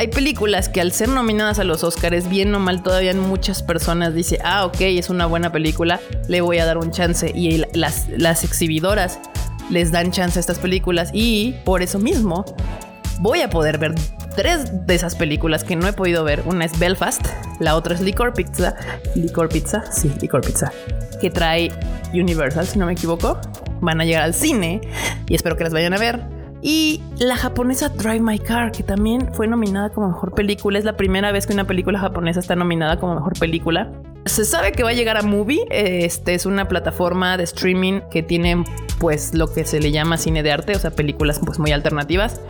hay 0.00 0.08
películas 0.08 0.70
que 0.70 0.80
al 0.80 0.92
ser 0.92 1.10
nominadas 1.10 1.58
a 1.58 1.64
los 1.64 1.84
Oscars, 1.84 2.26
bien 2.26 2.54
o 2.54 2.58
mal, 2.58 2.82
todavía 2.82 3.12
muchas 3.12 3.62
personas 3.62 4.14
dicen, 4.14 4.38
ah, 4.42 4.64
ok, 4.64 4.80
es 4.80 5.10
una 5.10 5.26
buena 5.26 5.52
película, 5.52 6.00
le 6.26 6.40
voy 6.40 6.56
a 6.56 6.64
dar 6.64 6.78
un 6.78 6.90
chance. 6.90 7.30
Y 7.34 7.62
las, 7.74 8.08
las 8.08 8.42
exhibidoras 8.42 9.20
les 9.68 9.92
dan 9.92 10.10
chance 10.10 10.38
a 10.38 10.40
estas 10.40 10.58
películas 10.58 11.10
y 11.12 11.54
por 11.66 11.82
eso 11.82 11.98
mismo 11.98 12.46
voy 13.18 13.42
a 13.42 13.50
poder 13.50 13.76
ver 13.76 13.94
tres 14.34 14.86
de 14.86 14.94
esas 14.94 15.16
películas 15.16 15.64
que 15.64 15.76
no 15.76 15.86
he 15.86 15.92
podido 15.92 16.24
ver. 16.24 16.44
Una 16.46 16.64
es 16.64 16.78
Belfast, 16.78 17.26
la 17.58 17.76
otra 17.76 17.94
es 17.94 18.00
Licor 18.00 18.32
Pizza. 18.32 18.76
Licor 19.14 19.50
Pizza, 19.50 19.84
sí, 19.92 20.10
Licor 20.22 20.40
Pizza. 20.40 20.72
Que 21.20 21.28
trae 21.28 21.70
Universal, 22.14 22.66
si 22.66 22.78
no 22.78 22.86
me 22.86 22.92
equivoco. 22.92 23.38
Van 23.82 24.00
a 24.00 24.06
llegar 24.06 24.22
al 24.22 24.32
cine 24.32 24.80
y 25.28 25.34
espero 25.34 25.58
que 25.58 25.64
las 25.64 25.74
vayan 25.74 25.92
a 25.92 25.98
ver. 25.98 26.39
Y 26.62 27.02
la 27.18 27.36
japonesa 27.36 27.88
Drive 27.88 28.20
My 28.20 28.38
Car, 28.38 28.70
que 28.72 28.82
también 28.82 29.32
fue 29.34 29.46
nominada 29.46 29.90
como 29.90 30.08
mejor 30.08 30.34
película. 30.34 30.78
Es 30.78 30.84
la 30.84 30.96
primera 30.96 31.32
vez 31.32 31.46
que 31.46 31.54
una 31.54 31.66
película 31.66 31.98
japonesa 31.98 32.40
está 32.40 32.54
nominada 32.54 32.98
como 32.98 33.14
mejor 33.14 33.38
película. 33.38 33.90
Se 34.26 34.44
sabe 34.44 34.72
que 34.72 34.82
va 34.82 34.90
a 34.90 34.92
llegar 34.92 35.16
a 35.16 35.22
Movie. 35.22 35.64
Este 35.70 36.34
es 36.34 36.44
una 36.44 36.68
plataforma 36.68 37.38
de 37.38 37.44
streaming 37.44 38.00
que 38.10 38.22
tiene, 38.22 38.64
pues, 38.98 39.34
lo 39.34 39.52
que 39.52 39.64
se 39.64 39.80
le 39.80 39.90
llama 39.90 40.18
cine 40.18 40.42
de 40.42 40.52
arte, 40.52 40.76
o 40.76 40.78
sea, 40.78 40.90
películas 40.90 41.40
pues 41.44 41.58
muy 41.58 41.72
alternativas. 41.72 42.40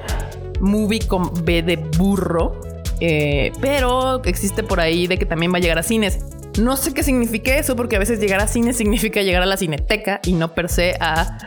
Movie 0.60 1.06
con 1.06 1.30
B 1.44 1.62
de 1.62 1.76
burro. 1.76 2.60
Eh, 3.00 3.52
pero 3.60 4.22
existe 4.24 4.62
por 4.62 4.80
ahí 4.80 5.06
de 5.06 5.18
que 5.18 5.24
también 5.24 5.52
va 5.52 5.58
a 5.58 5.60
llegar 5.60 5.78
a 5.78 5.82
cines. 5.82 6.18
No 6.60 6.76
sé 6.76 6.92
qué 6.92 7.04
significa 7.04 7.56
eso, 7.56 7.76
porque 7.76 7.96
a 7.96 7.98
veces 8.00 8.18
llegar 8.18 8.40
a 8.40 8.48
cine 8.48 8.72
significa 8.72 9.22
llegar 9.22 9.42
a 9.42 9.46
la 9.46 9.56
cineteca 9.56 10.20
y 10.24 10.32
no 10.32 10.52
per 10.52 10.68
se 10.68 10.96
a 11.00 11.38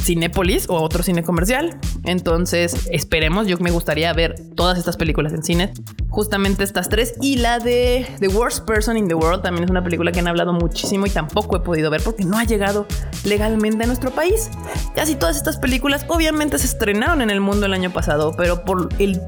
Cinépolis 0.00 0.68
o 0.68 0.80
otro 0.80 1.02
cine 1.02 1.22
comercial. 1.22 1.78
Entonces, 2.04 2.88
esperemos. 2.90 3.46
Yo 3.46 3.58
me 3.58 3.70
gustaría 3.70 4.12
ver 4.12 4.34
todas 4.54 4.78
estas 4.78 4.96
películas 4.96 5.32
en 5.32 5.42
cine. 5.42 5.72
Justamente 6.08 6.64
estas 6.64 6.88
tres. 6.88 7.14
Y 7.20 7.36
la 7.36 7.58
de 7.58 8.06
The 8.18 8.28
Worst 8.28 8.64
Person 8.66 8.96
in 8.96 9.08
the 9.08 9.14
World 9.14 9.42
también 9.42 9.64
es 9.64 9.70
una 9.70 9.84
película 9.84 10.12
que 10.12 10.20
han 10.20 10.28
hablado 10.28 10.52
muchísimo 10.52 11.06
y 11.06 11.10
tampoco 11.10 11.56
he 11.56 11.60
podido 11.60 11.90
ver 11.90 12.02
porque 12.02 12.24
no 12.24 12.38
ha 12.38 12.44
llegado 12.44 12.86
legalmente 13.24 13.84
a 13.84 13.86
nuestro 13.86 14.10
país. 14.10 14.50
Casi 14.94 15.14
todas 15.14 15.36
estas 15.36 15.58
películas 15.58 16.04
obviamente 16.08 16.58
se 16.58 16.66
estrenaron 16.66 17.20
en 17.22 17.30
el 17.30 17.40
mundo 17.40 17.66
el 17.66 17.74
año 17.74 17.90
pasado, 17.90 18.34
pero 18.36 18.64
por 18.64 18.88
el 18.98 19.20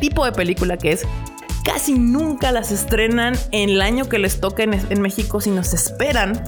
tipo 0.00 0.24
de 0.24 0.32
película 0.32 0.76
que 0.76 0.92
es, 0.92 1.06
casi 1.64 1.94
nunca 1.94 2.52
las 2.52 2.70
estrenan 2.70 3.34
en 3.50 3.70
el 3.70 3.82
año 3.82 4.08
que 4.08 4.18
les 4.18 4.40
toca 4.40 4.62
en, 4.62 4.74
en 4.74 5.00
México, 5.00 5.40
sino 5.40 5.64
se 5.64 5.76
esperan 5.76 6.40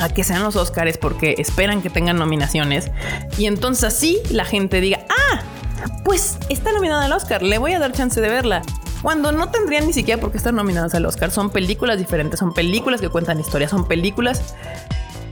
a 0.00 0.08
que 0.08 0.24
sean 0.24 0.42
los 0.42 0.56
Oscars 0.56 0.98
porque 0.98 1.34
esperan 1.38 1.82
que 1.82 1.90
tengan 1.90 2.16
nominaciones. 2.16 2.90
Y 3.36 3.46
entonces 3.46 3.84
así 3.84 4.18
la 4.30 4.44
gente 4.44 4.80
diga, 4.80 5.00
ah, 5.08 5.40
pues 6.04 6.38
está 6.48 6.72
nominada 6.72 7.04
al 7.04 7.12
Oscar, 7.12 7.42
le 7.42 7.58
voy 7.58 7.72
a 7.72 7.78
dar 7.78 7.92
chance 7.92 8.20
de 8.20 8.28
verla. 8.28 8.62
Cuando 9.02 9.30
no 9.30 9.50
tendrían 9.50 9.86
ni 9.86 9.92
siquiera 9.92 10.20
por 10.20 10.32
qué 10.32 10.38
estar 10.38 10.52
nominadas 10.52 10.94
al 10.94 11.06
Oscar, 11.06 11.30
son 11.30 11.50
películas 11.50 11.98
diferentes, 11.98 12.40
son 12.40 12.52
películas 12.52 13.00
que 13.00 13.08
cuentan 13.08 13.38
historias, 13.38 13.70
son 13.70 13.86
películas 13.86 14.54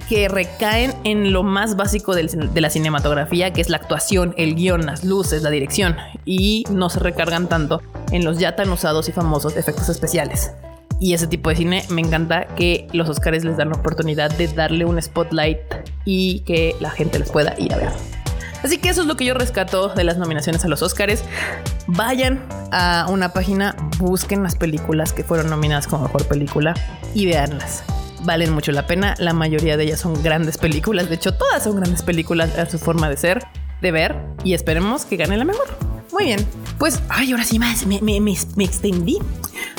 que 0.09 0.29
recaen 0.29 0.95
en 1.03 1.33
lo 1.33 1.43
más 1.43 1.75
básico 1.75 2.15
de 2.15 2.61
la 2.61 2.71
cinematografía, 2.71 3.53
que 3.53 3.61
es 3.61 3.69
la 3.69 3.79
actuación, 3.79 4.35
el 4.37 4.55
guion, 4.55 4.87
las 4.87 5.03
luces, 5.05 5.43
la 5.43 5.51
dirección, 5.51 5.97
y 6.25 6.63
no 6.71 6.91
se 6.91 7.01
recargan 7.01 7.49
tanto 7.49 7.83
en 8.13 8.25
los 8.25 8.39
ya 8.39 8.55
tan 8.55 8.71
usados 8.71 9.09
y 9.09 9.13
famosos 9.13 9.57
efectos 9.57 9.89
especiales 9.89 10.53
y 10.99 11.15
ese 11.15 11.27
tipo 11.27 11.51
de 11.51 11.57
cine 11.57 11.85
me 11.91 12.01
encanta 12.01 12.47
que 12.57 12.87
los 12.93 13.09
Oscars 13.09 13.45
les 13.45 13.57
dan 13.57 13.71
la 13.71 13.77
oportunidad 13.77 14.31
de 14.31 14.49
darle 14.49 14.85
un 14.85 15.01
spotlight 15.01 15.59
y 16.05 16.41
que 16.41 16.75
la 16.81 16.91
gente 16.91 17.19
les 17.19 17.31
pueda 17.31 17.55
ir 17.59 17.73
a 17.75 17.79
ver. 17.79 17.93
Así 18.63 18.79
que 18.79 18.89
eso 18.89 19.03
es 19.03 19.07
lo 19.07 19.17
que 19.17 19.25
yo 19.25 19.35
rescato 19.35 19.89
de 19.91 20.03
las 20.03 20.17
nominaciones 20.17 20.65
a 20.65 20.69
los 20.69 20.83
Oscars. 20.83 21.23
Vayan 21.87 22.43
a 22.73 23.07
una 23.11 23.33
página, 23.33 23.77
busquen 23.99 24.43
las 24.43 24.57
películas 24.57 25.13
que 25.13 25.23
fueron 25.23 25.51
nominadas 25.51 25.87
como 25.87 26.05
mejor 26.05 26.27
película 26.27 26.75
y 27.15 27.27
veanlas. 27.27 27.85
Valen 28.23 28.53
mucho 28.53 28.73
la 28.73 28.87
pena, 28.87 29.15
la 29.19 29.35
mayoría 29.35 29.77
de 29.77 29.85
ellas 29.85 30.01
son 30.01 30.21
grandes 30.23 30.59
películas, 30.59 31.09
de 31.09 31.15
hecho 31.15 31.35
todas 31.35 31.63
son 31.63 31.77
grandes 31.77 32.03
películas 32.03 32.59
a 32.59 32.67
su 32.67 32.79
forma 32.79 33.09
de 33.09 33.17
ser, 33.17 33.45
de 33.83 33.93
ver 33.93 34.17
y 34.43 34.55
esperemos 34.55 35.05
que 35.05 35.17
gane 35.17 35.37
la 35.37 35.45
mejor. 35.45 35.69
Muy 36.13 36.25
bien, 36.25 36.47
pues, 36.79 37.01
ay, 37.09 37.33
ahora 37.33 37.45
sí 37.45 37.59
más, 37.59 37.87
me, 37.87 38.01
extendí. 38.65 39.19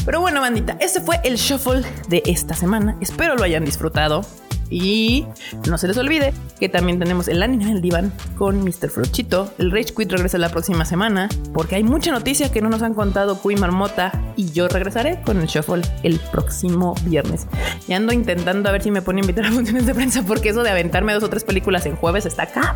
Pero 0.07 0.21
bueno, 0.21 0.39
bandita, 0.39 0.77
este 0.79 1.01
fue 1.01 1.19
el 1.25 1.35
shuffle 1.35 1.81
de 2.07 2.23
esta 2.25 2.53
semana. 2.53 2.95
Espero 3.01 3.35
lo 3.35 3.43
hayan 3.43 3.65
disfrutado. 3.65 4.21
Y 4.69 5.25
no 5.67 5.77
se 5.77 5.87
les 5.87 5.97
olvide 5.97 6.33
que 6.59 6.69
también 6.69 6.99
tenemos 6.99 7.27
el 7.27 7.41
anime 7.43 7.65
en 7.65 7.69
el 7.71 7.81
diván 7.81 8.11
con 8.37 8.63
Mr. 8.63 8.89
Frochito. 8.89 9.53
El 9.57 9.71
Rage 9.71 9.93
Quit 9.95 10.11
regresa 10.11 10.37
la 10.37 10.49
próxima 10.49 10.85
semana 10.85 11.29
porque 11.53 11.75
hay 11.75 11.83
mucha 11.83 12.11
noticia 12.11 12.51
que 12.51 12.61
no 12.61 12.69
nos 12.69 12.81
han 12.81 12.93
contado 12.93 13.39
Kui 13.39 13.55
Marmota 13.55 14.11
y 14.35 14.51
yo 14.51 14.67
regresaré 14.67 15.21
con 15.21 15.39
el 15.39 15.47
Shuffle 15.47 15.81
el 16.03 16.19
próximo 16.31 16.95
viernes. 17.05 17.47
Y 17.87 17.93
ando 17.93 18.13
intentando 18.13 18.69
a 18.69 18.71
ver 18.71 18.83
si 18.83 18.91
me 18.91 19.01
pone 19.01 19.21
a 19.21 19.23
invitar 19.23 19.45
a 19.45 19.51
funciones 19.51 19.85
de 19.85 19.93
prensa 19.93 20.23
porque 20.23 20.49
eso 20.49 20.63
de 20.63 20.69
aventarme 20.69 21.13
dos 21.13 21.23
o 21.23 21.29
tres 21.29 21.43
películas 21.43 21.85
en 21.85 21.95
jueves 21.95 22.25
está 22.25 22.45
cabrón. 22.45 22.75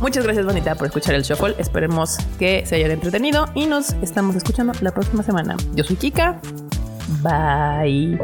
Muchas 0.00 0.24
gracias, 0.24 0.44
bonita, 0.44 0.74
por 0.74 0.86
escuchar 0.86 1.14
el 1.14 1.22
Shuffle. 1.22 1.54
Esperemos 1.58 2.18
que 2.38 2.64
se 2.66 2.76
hayan 2.76 2.90
entretenido 2.90 3.48
y 3.54 3.66
nos 3.66 3.94
estamos 4.02 4.36
escuchando 4.36 4.72
la 4.80 4.92
próxima 4.92 5.22
semana. 5.22 5.56
Yo 5.74 5.84
soy 5.84 5.96
Kika. 5.96 6.40
Bye. 7.22 8.18